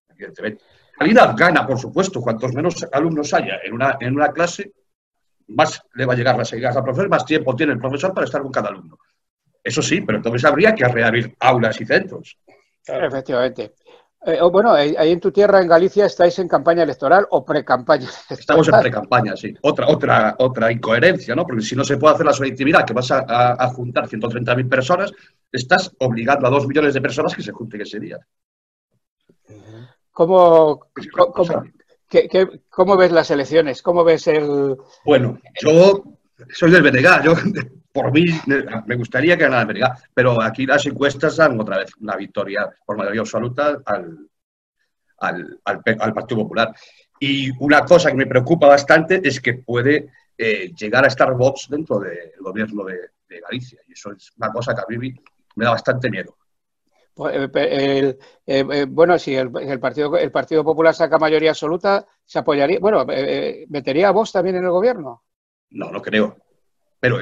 [0.08, 0.64] evidentemente.
[0.98, 4.72] Calidad gana, por supuesto, cuantos menos alumnos haya en una, en una clase,
[5.50, 8.24] más le va a llegar las ideas al profesor, más tiempo tiene el profesor para
[8.24, 8.98] estar con cada alumno.
[9.62, 12.38] Eso sí, pero entonces habría que reabrir aulas y centros.
[12.86, 13.74] Efectivamente.
[14.26, 18.08] Eh, bueno, ahí en tu tierra, en Galicia, estáis en campaña electoral o pre-campaña.
[18.28, 19.54] Estamos en pre-campaña, sí.
[19.62, 21.46] Otra, otra, otra incoherencia, ¿no?
[21.46, 24.68] Porque si no se puede hacer la selectividad, que vas a, a, a juntar 130.000
[24.68, 25.12] personas,
[25.50, 28.18] estás obligando a dos millones de personas que se junten ese día.
[30.12, 30.88] ¿Cómo,
[31.32, 31.64] cómo,
[32.96, 33.82] ves las elecciones?
[33.82, 34.76] ¿Cómo ves el...?
[35.04, 36.04] Bueno, yo
[36.52, 37.34] soy del BNG, yo
[37.92, 38.26] por mí
[38.86, 39.84] me gustaría que ganara el
[40.14, 44.28] pero aquí las encuestas dan otra vez una victoria por mayoría absoluta al,
[45.20, 45.82] al,
[46.14, 46.74] Partido Popular.
[47.18, 51.68] Y una cosa que me preocupa bastante es que puede eh, llegar a estar Vox
[51.68, 53.10] dentro del gobierno de,
[53.48, 53.78] Galicia.
[53.86, 55.14] Y eso es una cosa que a mí
[55.54, 56.36] me da bastante miedo.
[57.20, 62.78] Pues, eh, eh, bueno, si el, partido, el Partido Popular saca mayoría absoluta, se apoyaría.
[62.80, 63.04] Bueno,
[63.68, 65.22] ¿metería a Vox también en el gobierno?
[65.68, 66.38] No, no creo.
[66.98, 67.18] Pero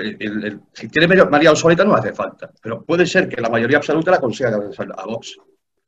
[0.73, 2.49] si tiene mayoría absoluta no hace falta.
[2.63, 5.37] Pero puede ser que la mayoría absoluta la consiga a Vox.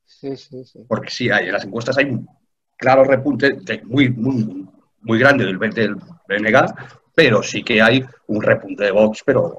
[0.04, 0.84] Sí, sí, sí.
[0.88, 2.28] Porque sí, hay, en las encuestas hay un
[2.76, 4.66] claro repunte muy, muy,
[5.02, 6.74] muy grande del, del BNG,
[7.14, 9.56] pero sí que hay un repunte de Vox, pero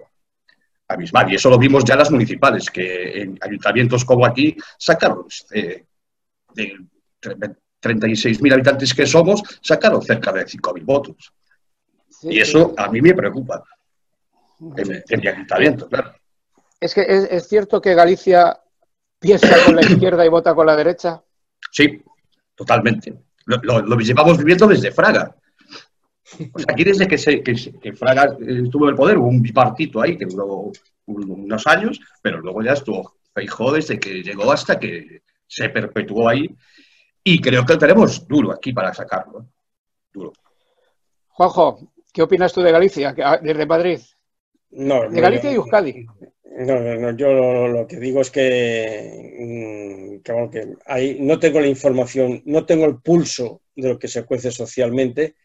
[0.93, 1.31] abismal.
[1.31, 5.85] Y eso lo vimos ya en las municipales, que en ayuntamientos como aquí sacaron eh,
[6.53, 6.77] de
[7.81, 11.33] 36.000 habitantes que somos, sacaron cerca de 5.000 votos.
[12.23, 13.63] y eso a mí me preocupa
[15.87, 16.13] claro.
[16.79, 18.59] Es que es, cierto que Galicia
[19.19, 21.21] piensa con la izquierda y vota con la derecha.
[21.71, 22.03] Sí,
[22.55, 23.13] totalmente.
[23.45, 25.35] Lo, llevamos viviendo desde Fraga.
[26.53, 29.41] O sea, aquí desde que, se, que, que Fraga estuvo en el poder hubo un
[29.41, 30.71] bipartito ahí que duró
[31.05, 36.49] unos años, pero luego ya estuvo Feijó desde que llegó hasta que se perpetuó ahí
[37.23, 39.41] y creo que tenemos duro aquí para sacarlo.
[39.41, 39.45] ¿eh?
[40.13, 40.33] Duro.
[41.29, 43.99] Juanjo, ¿qué opinas tú de Galicia, ah, desde Madrid?
[44.71, 46.05] No, De Galicia y Euskadi.
[46.57, 51.17] No, no, no, yo lo, lo que digo es que, mm, que, bueno, que ahí
[51.19, 55.35] no tengo la información, no tengo el pulso de lo que se cuece socialmente,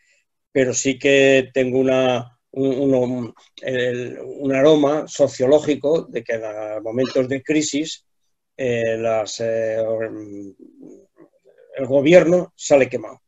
[0.57, 7.28] pero sí que tengo una, un, un- el- un aroma sociológico de que en momentos
[7.28, 8.07] de crisis
[8.57, 9.76] eh, las, eh,
[11.76, 13.20] el gobierno sale quemado.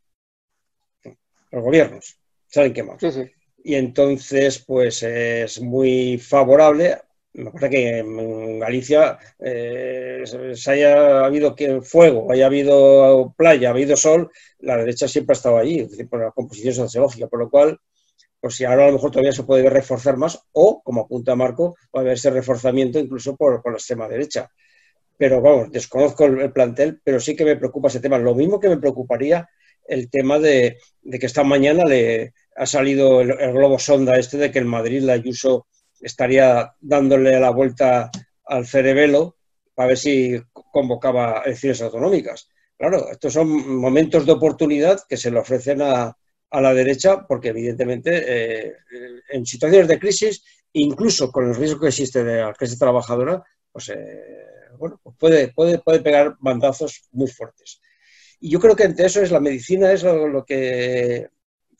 [1.51, 2.17] Los gobiernos
[2.47, 3.31] salen quemados Sí, sí.
[3.63, 6.97] y entonces pues es muy favorable.
[7.33, 10.23] Me parece que en Galicia eh,
[10.55, 15.57] se haya habido fuego, haya habido playa, ha habido sol, la derecha siempre ha estado
[15.57, 17.79] allí, por la composición sociológica, por lo cual,
[18.39, 21.75] pues si ahora a lo mejor todavía se puede reforzar más, o, como apunta Marco,
[21.95, 24.49] va a haber ese reforzamiento incluso por, por la extrema derecha.
[25.17, 28.17] Pero vamos, desconozco el, el plantel, pero sí que me preocupa ese tema.
[28.17, 29.47] Lo mismo que me preocuparía
[29.89, 34.51] el tema de, que esta mañana le ha salido el, el globo sonda este de
[34.51, 35.67] que el Madrid, la Ayuso,
[36.01, 38.11] estaría dándole la vuelta
[38.45, 39.37] al cerebelo
[39.73, 40.41] para ver si
[40.71, 42.49] convocaba elecciones autonómicas.
[42.77, 46.15] Claro, estos son momentos de oportunidad que se le ofrecen a,
[46.51, 48.73] a la derecha porque evidentemente eh,
[49.29, 50.43] en situaciones de crisis,
[50.73, 54.39] incluso con el riesgo que existe de la clase trabajadora, pues eh,
[54.77, 57.81] bueno, pues puede, puede, puede pegar bandazos muy fuertes.
[58.39, 61.27] Y yo creo que entre eso es la medicina, es lo, que,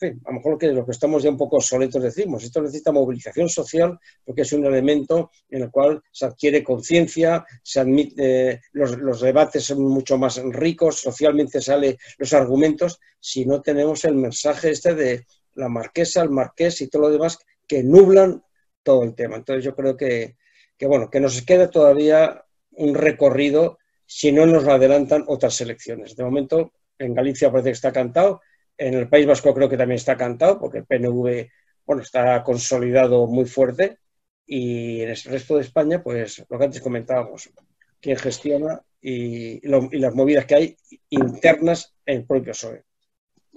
[0.08, 2.42] a lo mejor lo que, lo que estamos ya un poco obsoletos decimos.
[2.42, 7.80] Esto necesita movilización social porque es un elemento en el cual se adquiere conciencia, se
[7.80, 14.04] admite, los, los debates son mucho más ricos, socialmente salen los argumentos, si no tenemos
[14.04, 18.42] el mensaje este de la marquesa, el marqués y todo lo demás que nublan
[18.82, 19.36] todo el tema.
[19.36, 20.36] Entonces yo creo que,
[20.76, 26.16] que bueno, que nos queda todavía un recorrido si no nos adelantan otras elecciones.
[26.16, 28.40] De momento, en Galicia parece que está cantado,
[28.86, 31.48] en el País Vasco creo que también está cantado, porque el PNV
[31.86, 33.98] bueno, está consolidado muy fuerte,
[34.46, 37.50] y en el resto de España, pues lo que antes comentábamos,
[38.00, 40.76] quién gestiona y, lo, y las movidas que hay
[41.10, 42.84] internas en el propio PSOE.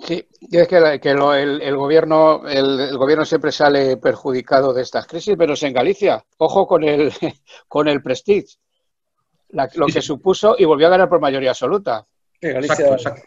[0.07, 3.97] Sí, y es que, la- que lo- el, el gobierno, el, el gobierno siempre sale
[3.97, 6.23] perjudicado de estas crisis, menos en Galicia.
[6.37, 7.11] Ojo con el,
[7.67, 8.57] con el Prestige,
[9.49, 12.05] la- lo que supuso y volvió a ganar por mayoría absoluta.
[12.41, 13.21] Sí, Galicia, Exacto, exacto.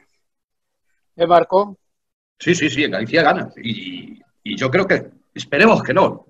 [1.17, 1.79] ¿Eh, Marco?
[2.39, 3.49] Sí, sí, sí, en Galicia gana.
[3.63, 4.21] Y,
[4.57, 6.27] yo creo que, esperemos que no.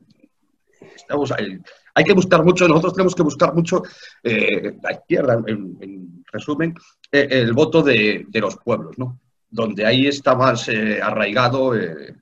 [1.95, 3.83] Hay que buscar mucho, nosotros tenemos que buscar mucho,
[4.23, 6.75] eh, la izquierda, en, en resumen,
[7.13, 9.21] eh, el voto de, los pueblos, ¿no?
[9.49, 12.17] Donde ahí está más eh, arraigado el,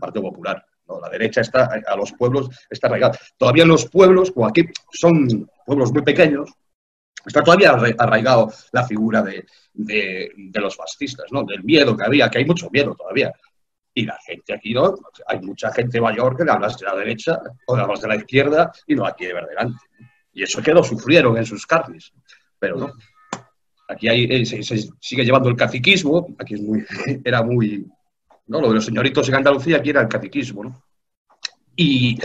[0.00, 0.64] Partido Popular.
[1.00, 3.14] La derecha está, a los pueblos está arraigado.
[3.38, 6.50] Todavía los pueblos, como aquí son pueblos muy pequeños,
[7.24, 11.44] está todavía arra- arraigado la figura de, de, los fascistas, ¿no?
[11.44, 13.32] Del miedo que había, que hay mucho miedo todavía.
[13.94, 14.94] Y la gente aquí, ¿no?
[15.26, 18.16] Hay mucha gente mayor que le hablas de la derecha o le hablas de la
[18.16, 19.84] izquierda y no la quiere ver delante.
[20.32, 22.12] Y eso que lo sufrieron en sus carnes.
[22.58, 22.92] Pero no.
[23.88, 26.34] Aquí eh, se, se sigue llevando el caciquismo.
[26.38, 26.84] Aquí es muy,
[27.24, 27.86] era muy.
[28.46, 28.60] ¿no?
[28.60, 30.82] Lo de los señoritos en Andalucía, aquí era el caciquismo, ¿no?
[31.76, 32.18] Y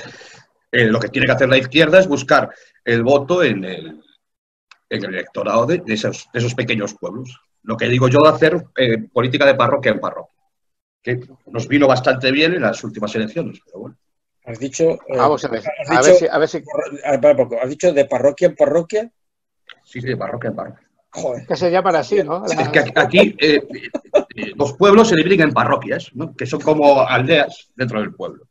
[0.72, 2.50] eh, lo que tiene que hacer la izquierda es buscar
[2.84, 4.02] el voto en el,
[4.90, 7.40] en el electorado de, de esos, de esos pequeños pueblos.
[7.64, 10.34] Lo que digo yo de hacer eh, política de parroquia en parroquia,
[11.02, 13.98] que nos vino bastante bien en las últimas elecciones, pero bueno.
[14.46, 15.60] has dicho, eh, Vamos a ver.
[15.80, 16.64] has A dicho- ver si, a ver si
[17.04, 19.12] a ver, para poco, has dicho de parroquia en parroquia.
[19.84, 20.88] Sí, sí, de parroquia en parroquia.
[21.10, 22.46] Joder, que se llaman así, ¿no?
[22.48, 23.62] Sí, es que aquí- eh,
[24.36, 26.36] eh, los pueblos se dividen en parroquias, ¿no?
[26.36, 28.44] que son como aldeas dentro del pueblo.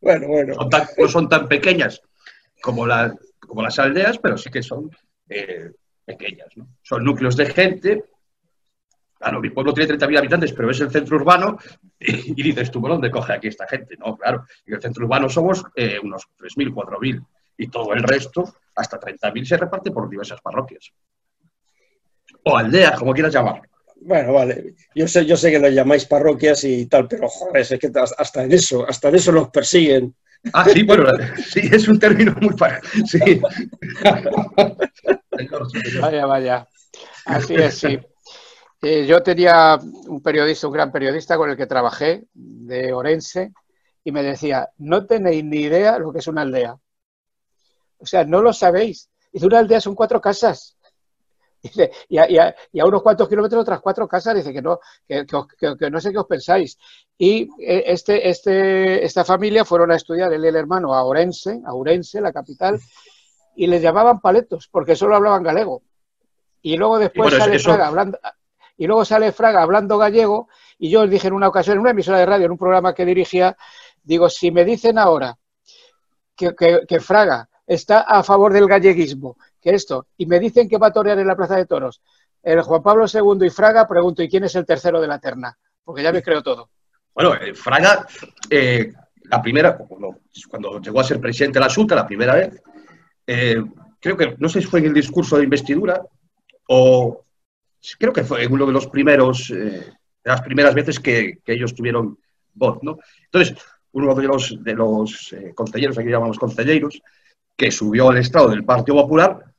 [0.00, 0.54] bueno, bueno.
[0.54, 2.00] Son tan- no son tan pequeñas
[2.62, 4.90] como, la- como las aldeas, pero sí que son
[5.28, 5.70] eh,
[6.04, 6.48] pequeñas.
[6.56, 6.68] ¿no?
[6.82, 8.04] Son núcleos de gente.
[9.18, 11.58] Claro, mi pueblo tiene 30.000 habitantes, pero es el centro urbano
[11.98, 13.96] y, dices tú, ¿por dónde coge aquí esta gente?
[13.96, 17.26] No, claro, en el centro urbano somos eh, unos 3.000, 4.000
[17.56, 18.44] y todo el resto,
[18.74, 20.92] hasta 30.000, se reparte por diversas parroquias.
[22.44, 23.62] O aldeas, como quieras llamar.
[23.96, 24.74] Bueno, vale.
[24.94, 28.42] Yo sé, yo sé que lo llamáis parroquias y tal, pero joder, es que hasta
[28.42, 30.14] en eso, hasta en eso los persiguen.
[30.52, 32.80] Ah, sí, bueno, sí, es un término muy para.
[33.06, 33.40] Sí.
[36.00, 36.68] Vaya, vaya.
[37.24, 37.98] Así es, sí.
[38.82, 43.52] Eh, yo tenía un periodista, un gran periodista con el que trabajé, de Orense,
[44.04, 46.76] y me decía, no tenéis ni idea lo que es una aldea.
[47.96, 49.08] O sea, no lo sabéis.
[49.32, 50.76] Y una aldea son cuatro casas.
[51.64, 54.60] Dice, y, a, y a- y a unos cuantos kilómetros otras cuatro casas, dice que
[54.62, 56.78] no, que, que os- que- que no sé qué os pensáis.
[57.18, 61.60] Y eh, este, este, esta familia fueron a estudiar, él y el hermano, a Orense,
[61.64, 62.78] a Ourense, la capital,
[63.56, 65.82] y les llamaban paletos, porque solo hablaban galego.
[66.60, 68.18] Y luego después bueno, sale eso- Fraga hablando,
[68.76, 70.48] y luego sale Fraga hablando gallego,
[70.78, 72.94] y yo os dije en una ocasión, en una emisora de radio, en un programa
[72.94, 73.56] que dirigía,
[74.02, 75.38] digo, si me dicen ahora
[76.36, 80.78] que, que- que Fraga está a favor del galleguismo, que esto, y me dicen que
[80.78, 82.02] va a torear en la Plaza de Toros
[82.42, 85.56] el Juan Pablo II y Fraga, pregunto, ¿y quién es el tercero de la terna?
[85.82, 86.68] Porque ya me creo todo.
[87.14, 88.06] Bueno, eh, Fraga,
[88.50, 88.92] eh,
[89.24, 92.62] la primera, cuando, llegó a ser presidente de la Junta, la primera vez,
[93.26, 93.64] eh,
[93.98, 96.02] creo que, no sé si fue en el discurso de investidura
[96.68, 97.24] o
[97.98, 102.18] creo que fue uno de los primeros, de las primeras veces que, ellos tuvieron
[102.52, 102.98] voz, ¿no?
[103.24, 103.56] Entonces,
[103.94, 107.00] uno de los, de los eh, concelleros, aquí llamamos concelleiros,
[107.56, 109.53] que subió al estado del Partido Popular,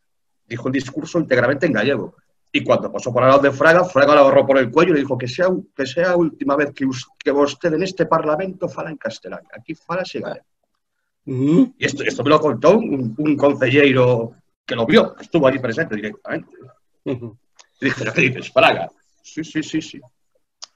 [0.48, 2.16] dijo el discurso íntegramente en gallego.
[2.52, 4.94] Y cuando pasó por al lado de Fraga, Fraga lo agarró por el cuello y
[4.94, 6.88] le dijo que sea, que sea última vez que,
[7.20, 9.48] que usted en este Parlamento fala en castellano.
[9.58, 10.46] Aquí fala en gallego.
[11.78, 14.36] Y esto, esto me lo contó un, un concejero
[14.66, 16.50] que lo vio, que estuvo allí presente directamente.
[17.04, 17.38] Ujú.
[17.82, 18.90] Y dije, ¿qué dices, Fraga?
[19.22, 20.00] Sí, sí, sí, sí.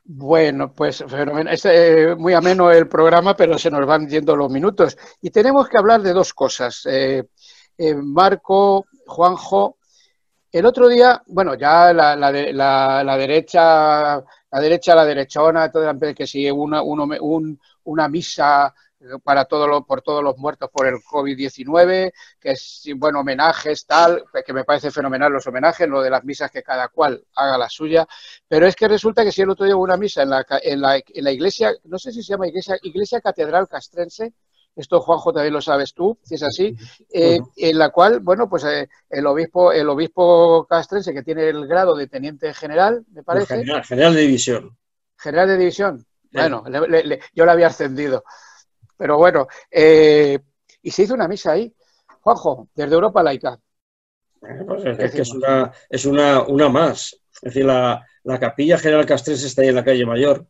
[0.04, 1.54] Bueno, pues fenomenal.
[1.54, 4.98] Es eh, muy ameno el programa, pero se nos van yendo los minutos.
[5.22, 6.82] Y tenemos que hablar de dos cosas.
[6.88, 7.26] Eh,
[7.80, 9.78] eh, Marco, Juanjo,
[10.52, 14.16] el otro día, bueno, ya la, la la- derecha,
[14.52, 18.74] la derecha, la derechona, todo, que si una, un- una misa
[19.24, 24.24] para todo lo, por todos los muertos por el COVID-19, que es, bueno, homenajes, tal,
[24.46, 27.70] que me parece fenomenal los homenajes, lo de las misas que cada cual haga la
[27.70, 28.06] suya,
[28.48, 30.82] pero es que resulta que si el otro día hubo una misa en la, en
[30.82, 34.34] la, en la iglesia, no sé si se llama iglesia, iglesia catedral castrense,
[34.80, 36.76] esto Juanjo también lo sabes tú, si es así,
[37.14, 41.68] eh, en la cual, bueno, pues eh, el obispo, el obispo castrense que tiene el
[41.68, 44.78] grado de teniente general, me parece, General, general de división.
[45.18, 48.24] general de división, bueno, le- le- le- yo le había ascendido,
[48.98, 50.40] pero bueno, eh,
[50.82, 51.74] y se hizo una misa ahí,
[52.22, 53.60] Juanjo, desde Europa Laica.
[54.40, 57.14] Pues es, es que es una, es una, una más.
[57.36, 60.48] Es decir, la, la capilla general castrense está ahí en la calle Mayor.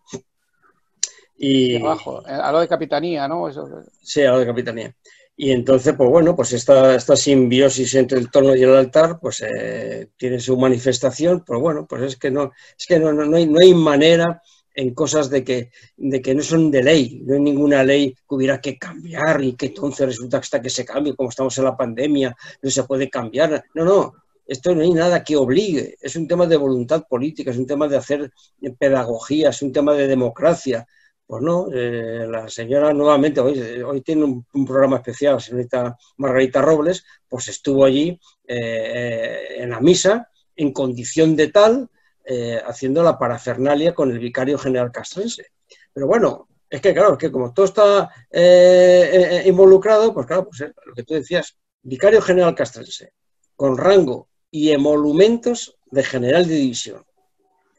[1.41, 3.47] Y, Abajo, eh, a lo de capitanía, ¿no?
[3.47, 3.65] Eso,
[4.01, 4.93] Sí, a la de capitanía.
[5.37, 9.41] Y entonces, pues bueno, pues esta, esta simbiosis entre el trono y el altar, pues
[9.41, 13.37] eh, tiene su manifestación, pero bueno, pues es que no, es que no, no, no
[13.37, 14.41] hay, no hay manera
[14.75, 18.35] en cosas de que, de que no son de ley, no hay ninguna ley que
[18.35, 21.63] hubiera que cambiar y que entonces resulta que hasta que se cambie, como estamos en
[21.63, 23.63] la pandemia, no se puede cambiar.
[23.73, 24.13] No, no,
[24.45, 27.87] esto no hay nada que obligue, es un tema de voluntad política, es un tema
[27.87, 28.31] de hacer
[28.77, 30.85] pedagogía, es un tema de democracia.
[31.29, 37.49] Pues no, eh, la señora nuevamente, hoy, tiene un, programa especial, señorita Margarita Robles, pues
[37.49, 41.87] estuvo allí eh, en la misa en condición de tal,
[42.25, 45.51] eh, haciendo la parafernalia con el vicario general castrense.
[45.93, 50.61] Pero bueno, es que claro, es que como todo está eh, involucrado, pues claro, pues
[50.83, 53.13] lo que tú decías, vicario general castrense,
[53.55, 57.05] con rango y emolumentos de general de división.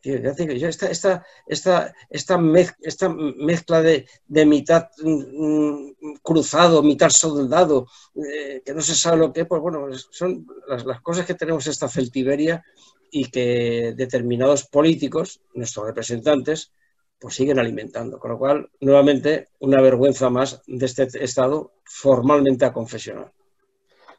[0.02, 5.90] Esta, esta, esta, esta, mez, esta mezcla de, de mitad mm,
[6.22, 10.86] cruzado, mitad soldado, eh, que no se sabe lo que es, pues bueno, son las,
[10.86, 12.64] las, cosas que tenemos esta celtiberia
[13.10, 16.72] y que determinados políticos, nuestros representantes,
[17.18, 18.18] pues siguen alimentando.
[18.18, 23.30] Con lo cual, nuevamente, una vergüenza más de este Estado formalmente a confesional.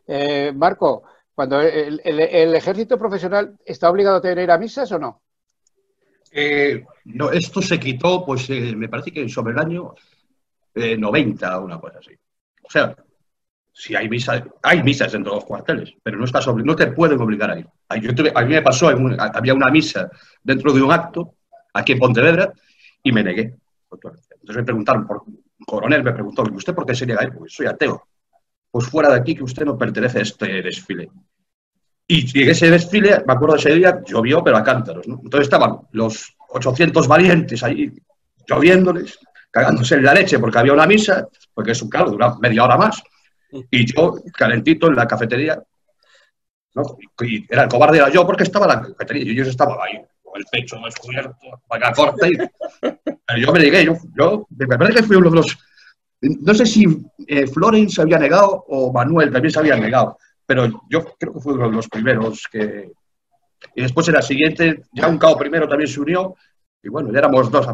[0.06, 1.04] Eh, Marco,
[1.34, 5.22] cuando el, el, el ejército profesional está obligado a tener a misas o no?
[6.32, 9.94] Eh, no, esto se quitó, pues eh, me parece que sobre el año
[10.74, 12.12] eh, 90 o una cosa así.
[12.64, 12.96] O sea,
[13.74, 17.20] si hay misas, hay misas dentro de los cuarteles, pero no estás no te pueden
[17.20, 17.60] obligar a
[17.98, 18.16] ir.
[18.16, 20.10] Tuve, a mí me pasó, había una misa
[20.42, 21.36] dentro de un acto
[21.74, 22.54] aquí en Pontevedra
[23.04, 23.56] y me negué.
[23.92, 27.34] Entonces me preguntaron, por un coronel me preguntó, ¿usted por qué se niega a ir?
[27.34, 28.08] Porque soy ateo.
[28.70, 31.10] Pues fuera de aquí que usted no pertenece a este desfile.
[32.14, 35.08] Y en ese desfile, me acuerdo de ese día, llovió, pero a cántaros.
[35.08, 35.22] ¿no?
[35.24, 37.90] Entonces estaban los 800 valientes ahí,
[38.46, 39.18] lloviéndoles,
[39.50, 42.76] cagándose en la leche porque había una misa, porque es un claro, dura media hora
[42.76, 43.02] más.
[43.50, 45.64] Y yo, calentito, en la cafetería,
[46.76, 46.84] ¿no?
[47.22, 50.02] y era el cobarde era yo porque estaba en la cafetería, y yo estaba ahí,
[50.22, 51.38] con el pecho descubierto,
[51.70, 52.34] manga corta, y...
[52.82, 55.58] pero yo me negué, yo, yo, me parece que fui uno de los...
[56.20, 56.86] No sé si
[57.26, 60.18] eh, Florence había negado o Manuel también se había negado,
[60.52, 62.92] pero yo creo que fue uno de los primeros que...
[63.74, 66.36] Y después en la siguiente, ya un cabo primero también se unió,
[66.84, 67.66] y bueno, ya éramos dos.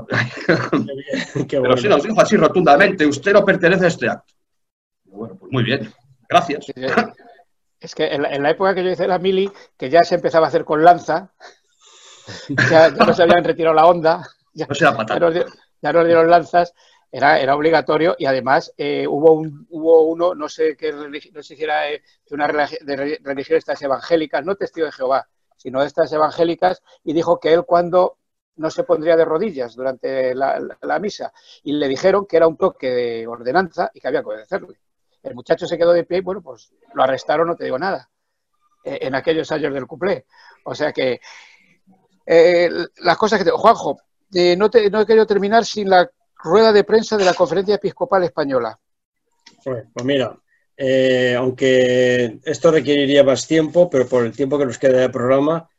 [1.36, 1.73] Qué Qué bueno.
[1.73, 4.32] Pero sí nos dijo así rotundamente, usted no pertenece a este acto.
[5.05, 5.91] Y bueno, pues muy bien,
[6.30, 6.67] gracias.
[7.80, 10.49] Es que en la, época que yo hice la mili, que ya se empezaba a
[10.49, 11.32] hacer con lanza,
[12.69, 14.21] ya, no se habían retirado la onda,
[14.53, 15.32] ya, no,
[15.82, 16.75] ya nos dieron lanzas,
[17.11, 21.55] era, era obligatorio y además eh, hubo, un, hubo uno, no sé qué no sé
[21.55, 25.87] si era eh, de una de religión estas evangélicas, no testigo de Jehová, sino de
[25.87, 28.17] estas evangélicas, y dijo que él cuando
[28.57, 31.31] no se pondría de rodillas durante la, misa
[31.63, 34.79] y le dijeron que era un toque de ordenanza y que había que obedecerle.
[35.21, 38.09] El muchacho se quedó de pie y bueno, pues lo arrestaron, no te digo nada,
[38.83, 40.25] eh, en aquellos años del cuplé.
[40.63, 41.19] O sea que
[42.25, 43.51] las cosas que te...
[43.51, 43.99] Juanjo,
[44.57, 46.09] no, te, no he querido terminar sin la
[46.47, 48.79] rueda de prensa de la Conferencia Episcopal Española.
[49.63, 50.35] Pues, mira,
[50.75, 55.69] eh, aunque esto requeriría más tiempo, pero por el tiempo que nos queda de programa,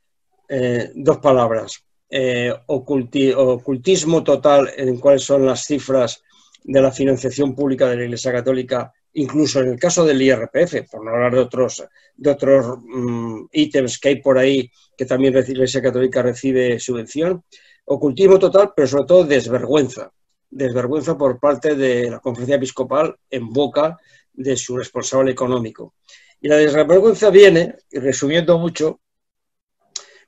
[0.48, 1.84] eh, dos palabras.
[2.10, 6.22] Eh, ocultismo total en cuáles son las cifras
[6.64, 11.04] de la financiación pública de la Iglesia Católica, incluso en el caso del IRPF, por
[11.04, 11.84] no hablar de otros,
[12.16, 17.44] de otros mm, ítems que hay por ahí que también la Iglesia Católica recibe subvención.
[17.84, 20.12] Ocultismo total, pero sobre todo desvergüenza
[20.50, 23.96] desvergüenza por parte de la conferencia episcopal en boca
[24.32, 25.94] de su responsable económico.
[26.40, 29.00] Y la desvergüenza viene, resumiendo mucho,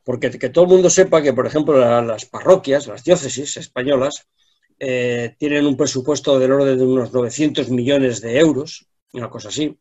[0.04, 4.26] porque que todo el mundo sepa que, por ejemplo, las parroquias, las diócesis españolas,
[4.78, 9.78] eh, tienen un presupuesto del orden de unos 900 millones de euros, una cosa así,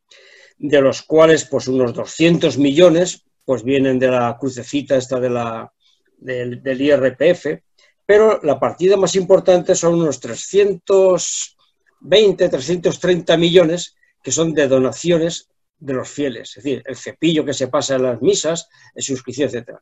[0.58, 5.72] de los cuales pues unos 200 millones pues vienen de la crucecita esta de la,
[6.18, 7.64] del IRPF,
[8.10, 15.48] pero la partida más importante son unos 320, 330 millones que son de donaciones
[15.78, 19.52] de los fieles, es decir, el cepillo que se pasa en las misas, en suscripción,
[19.54, 19.78] etc.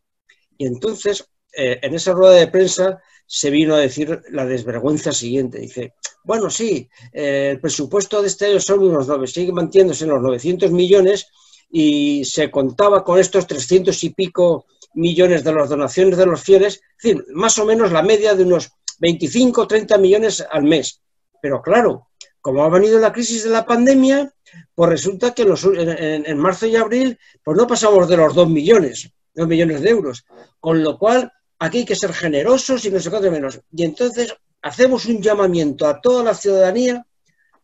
[0.57, 1.23] Y entonces,
[1.55, 5.59] eh, en esa rueda de prensa se vino a decir la desvergüenza siguiente.
[5.59, 5.93] Dice,
[6.25, 10.21] bueno, sí, eh, el presupuesto de este año son unos 9, sigue manteniéndose en los
[10.21, 11.28] 900 millones
[11.71, 16.75] y se contaba con estos 300 y pico millones de las donaciones de los fieles,
[16.75, 21.01] es decir, más o menos la media de unos 25 o 30 millones al mes.
[21.41, 22.07] Pero claro,
[22.41, 24.33] como ha venido la crisis de la pandemia,
[24.73, 29.47] pues resulta que en, marzo y abril pues no pasamos de los 2 millones, 2
[29.47, 30.25] millones de euros.
[30.59, 33.59] Con lo cual, aquí hay que ser generosos y no sé cuánto menos.
[33.71, 37.05] Y entonces hacemos un llamamiento a toda la ciudadanía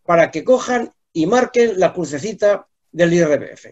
[0.05, 3.65] para que cojan y marquen la crucecita del IRBF.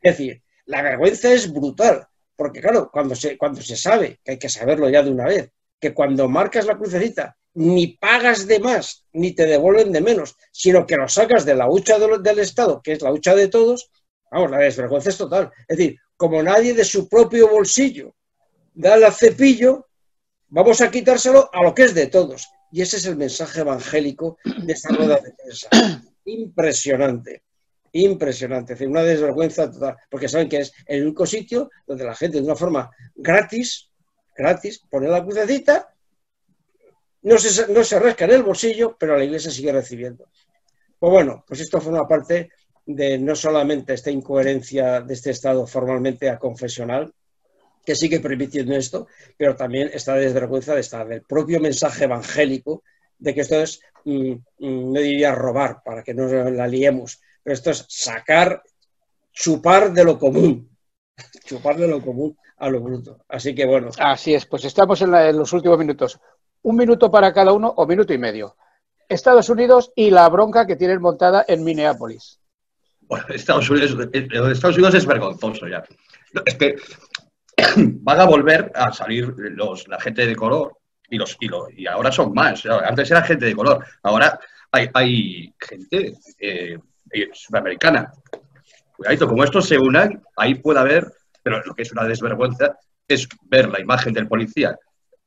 [0.00, 2.06] Es decir, la vergüenza es brutal.
[2.38, 5.50] Porque claro, cuando se, cuando se sabe, que hay que saberlo ya de una vez,
[5.80, 10.86] que cuando marcas la crucecita ni pagas de más, ni te devuelven de menos, sino
[10.86, 13.90] que lo sacas de la hucha del Estado, que es la hucha de todos,
[14.30, 15.50] vamos, la desvergüenza es total.
[15.66, 18.14] Es decir, como nadie de su propio bolsillo
[18.72, 19.88] da el cepillo,
[20.46, 22.46] vamos a quitárselo a lo que es de todos.
[22.70, 25.68] Y ese es el mensaje evangélico de esta rueda de prensa.
[26.24, 27.42] Impresionante
[27.92, 32.14] impresionante, es decir, una desvergüenza total, porque saben que es el único sitio donde la
[32.14, 33.90] gente de una forma gratis,
[34.36, 35.94] gratis, pone la crucecita,
[37.22, 40.28] no se, no se rasca en el bolsillo, pero la iglesia sigue recibiendo.
[40.98, 42.50] Pues bueno, pues esto forma parte
[42.86, 47.12] de no solamente esta incoherencia de este Estado formalmente a confesional,
[47.84, 52.82] que sigue permitiendo esto, pero también esta desvergüenza de esta, del propio mensaje evangélico
[53.18, 57.20] de que esto es, mm, mm, no diría robar, para que no la liemos,
[57.52, 58.62] esto es sacar,
[59.32, 60.76] chupar de lo común,
[61.46, 63.24] chupar de lo común a lo bruto.
[63.28, 63.90] Así que bueno.
[63.98, 66.18] Así es, pues estamos en, los últimos minutos.
[66.62, 68.56] Un minuto para cada uno o minuto y medio.
[69.08, 72.40] Estados Unidos y la bronca que tienen montada en Minneapolis.
[73.00, 75.82] Bueno, Estados Unidos, eh, Estados Unidos es vergonzoso ya.
[76.44, 76.76] Es que
[77.76, 80.76] van a volver a salir los, la gente de color
[81.08, 82.66] y, los, y, y ahora son más.
[82.66, 84.38] Antes era gente de color, ahora
[84.70, 86.78] hay, hay gente eh,
[87.32, 88.12] sudamericana.
[88.96, 91.06] Cuidadito, como estos se unan, ahí puede haber,
[91.42, 94.76] pero lo que es una desvergüenza es ver la imagen del policía,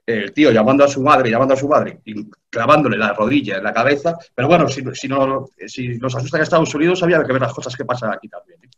[0.06, 3.64] el tío llamando a su madre, llamando a su madre, y clavándole la rodilla en
[3.64, 4.18] la cabeza.
[4.36, 7.76] Pero bueno, si, no, si nos asustan a Estados Unidos, había que ver las cosas
[7.76, 8.60] que pasan aquí también.
[8.64, 8.70] ¿eh?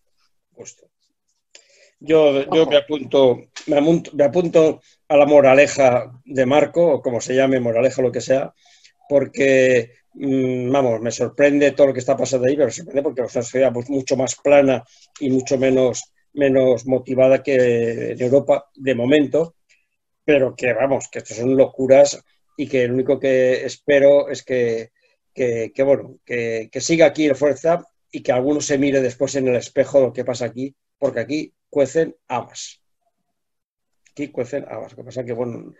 [2.00, 3.38] Yo, me, apunto,
[3.68, 3.82] me,
[4.14, 8.54] me apunto a la moraleja de Marco, o como se llame, moraleja lo que sea,
[9.08, 13.36] porque vamos, me sorprende todo lo que está pasando ahí, pero me sorprende porque es
[13.36, 14.84] una sociedad mucho más plana
[15.20, 16.04] y mucho menos,
[16.34, 19.56] menos motivada que en Europa de momento,
[20.24, 22.24] pero que vamos, que esto son locuras
[22.58, 24.92] y que lo único que espero es que,
[25.84, 30.00] bueno, que, siga aquí la fuerza y que alguno se mire después en el espejo
[30.00, 32.82] lo que pasa aquí, porque aquí cuecen habas.
[34.12, 34.92] Aquí cuecen habas.
[34.92, 35.74] Lo que pasa que, bueno,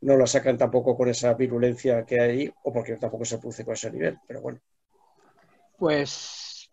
[0.00, 3.74] no la sacan tampoco con esa virulencia que hay o porque tampoco se produce con
[3.74, 4.60] ese nivel, pero bueno.
[5.76, 6.70] Pues,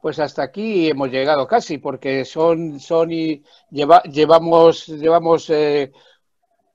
[0.00, 5.92] pues hasta aquí hemos llegado casi, porque son, son y lleva, llevamos, llevamos eh,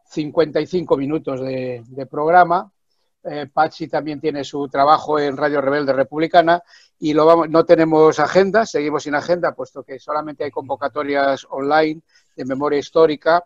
[0.05, 2.71] 55 minutos de, programa.
[3.23, 6.61] Eh, Pachi también tiene su trabajo en Radio Rebelde Republicana
[6.99, 12.01] y lo vamos, no tenemos agenda, seguimos sin agenda, puesto que solamente hay convocatorias online
[12.35, 13.45] de memoria histórica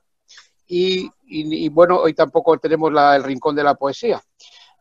[0.67, 4.21] y, bueno, hoy tampoco tenemos la- el rincón de la poesía.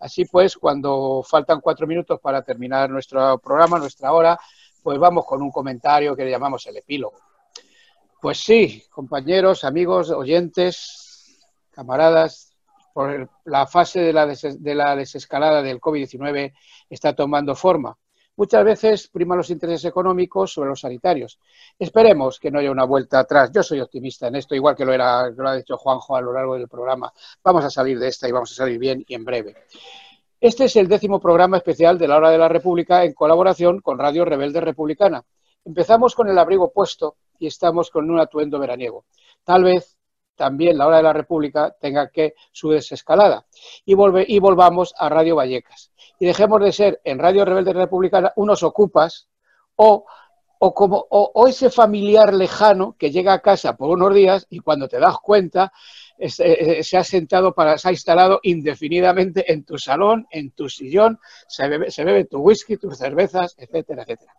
[0.00, 4.38] Así pues, cuando faltan cuatro minutos para terminar nuestro programa, nuestra hora,
[4.82, 7.16] pues vamos con un comentario que le llamamos el epílogo.
[8.20, 11.38] Pues sí, compañeros, amigos, oyentes,
[11.70, 12.54] camaradas,
[12.92, 16.54] por la fase de la, de la desescalada del COVID-19
[16.88, 17.96] está tomando forma.
[18.36, 21.38] Muchas veces priman los intereses económicos sobre los sanitarios.
[21.78, 23.52] Esperemos que no haya una vuelta atrás.
[23.52, 26.32] Yo soy optimista en esto, igual que lo, era, lo ha dicho Juanjo a lo
[26.32, 27.12] largo del programa.
[27.44, 29.54] Vamos a salir de esta y vamos a salir bien y en breve.
[30.40, 33.98] Este es el décimo programa especial de la Hora de la República en colaboración con
[33.98, 35.24] Radio Rebelde Republicana.
[35.64, 39.06] Empezamos con el abrigo puesto y estamos con un atuendo veraniego.
[39.44, 39.96] Tal vez
[40.34, 43.46] también la Hora de la República tenga que su desescalada
[43.84, 45.92] y, volve, y volvamos a Radio Vallecas.
[46.18, 49.28] Y dejemos de ser en Radio Rebelde Republicana unos ocupas
[49.76, 50.04] o,
[50.58, 54.60] o, como, o, o ese familiar lejano que llega a casa por unos días y
[54.60, 55.72] cuando te das cuenta
[56.16, 60.68] eh, eh, se ha sentado para, se ha instalado indefinidamente en tu salón, en tu
[60.68, 61.18] sillón,
[61.48, 64.32] se bebe, se bebe tu whisky, tus cervezas, etcétera, etcétera.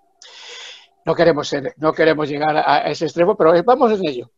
[1.05, 4.31] No queremos ser, no queremos llegar a ese extremo, pero vamos en ello.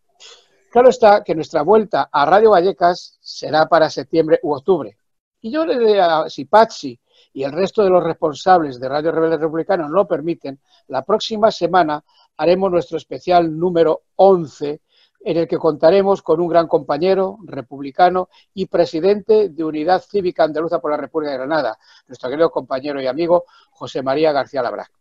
[0.77, 4.95] Claro está que nuestra vuelta a Radio Vallecas será para septiembre u octubre.
[5.41, 6.99] Y yo le diría, si Patsy
[7.33, 10.59] y el resto de los responsables de Radio Rebelde Republicano lo permiten,
[10.89, 12.03] la próxima semana
[12.37, 14.79] haremos nuestro especial número 11
[15.21, 20.79] en el que contaremos con un gran compañero republicano y presidente de Unidad Cívica Andaluza
[20.79, 24.91] por la República de Granada, nuestro querido compañero y amigo José María García Labrac,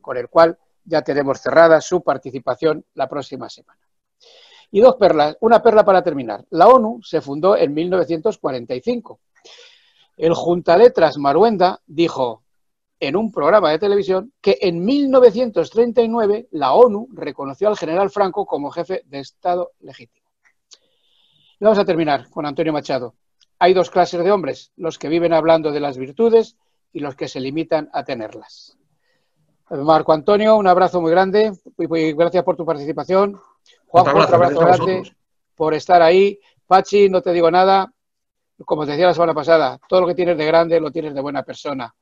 [0.00, 0.56] con el cual
[0.86, 3.87] ya tenemos cerrada su participación la próxima semana.
[4.70, 6.44] Y dos perlas, una perla para terminar.
[6.50, 9.20] La ONU se fundó en 1945.
[10.16, 12.42] El juntaletras Maruenda dijo
[13.00, 18.70] en un programa de televisión que en 1939 la ONU reconoció al general Franco como
[18.70, 20.26] jefe de Estado legítimo.
[21.60, 23.14] Y vamos a terminar con Antonio Machado.
[23.58, 26.56] Hay dos clases de hombres, los que viven hablando de las virtudes
[26.92, 28.76] y los que se limitan a tenerlas.
[29.70, 33.38] Marco Antonio, un abrazo muy grande y gracias por tu participación.
[33.88, 35.12] Juanjo, otro abrazo grande
[35.54, 36.38] por estar ahí.
[36.66, 37.92] Pachi, no te digo nada.
[38.64, 41.20] Como te decía la semana pasada, todo lo que tienes de grande lo tienes de
[41.20, 41.94] buena persona.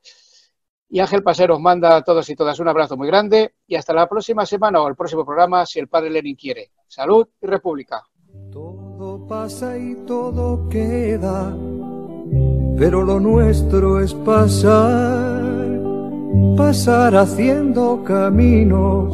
[0.89, 3.93] Y Ángel Pasero os manda a todos y todas un abrazo muy grande y hasta
[3.93, 6.71] la próxima semana o el próximo programa, si el padre Lenin quiere.
[6.87, 8.03] Salud y República.
[8.51, 11.55] Todo pasa y todo queda,
[12.77, 15.41] pero lo nuestro es pasar,
[16.55, 19.13] pasar haciendo caminos,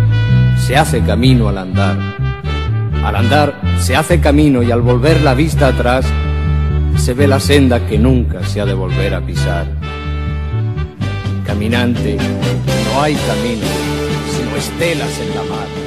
[0.71, 1.97] se hace camino al andar.
[3.03, 6.05] Al andar se hace camino y al volver la vista atrás
[6.95, 9.65] se ve la senda que nunca se ha de volver a pisar.
[11.45, 13.67] Caminante, no hay camino,
[14.33, 15.80] sino estelas en la mar.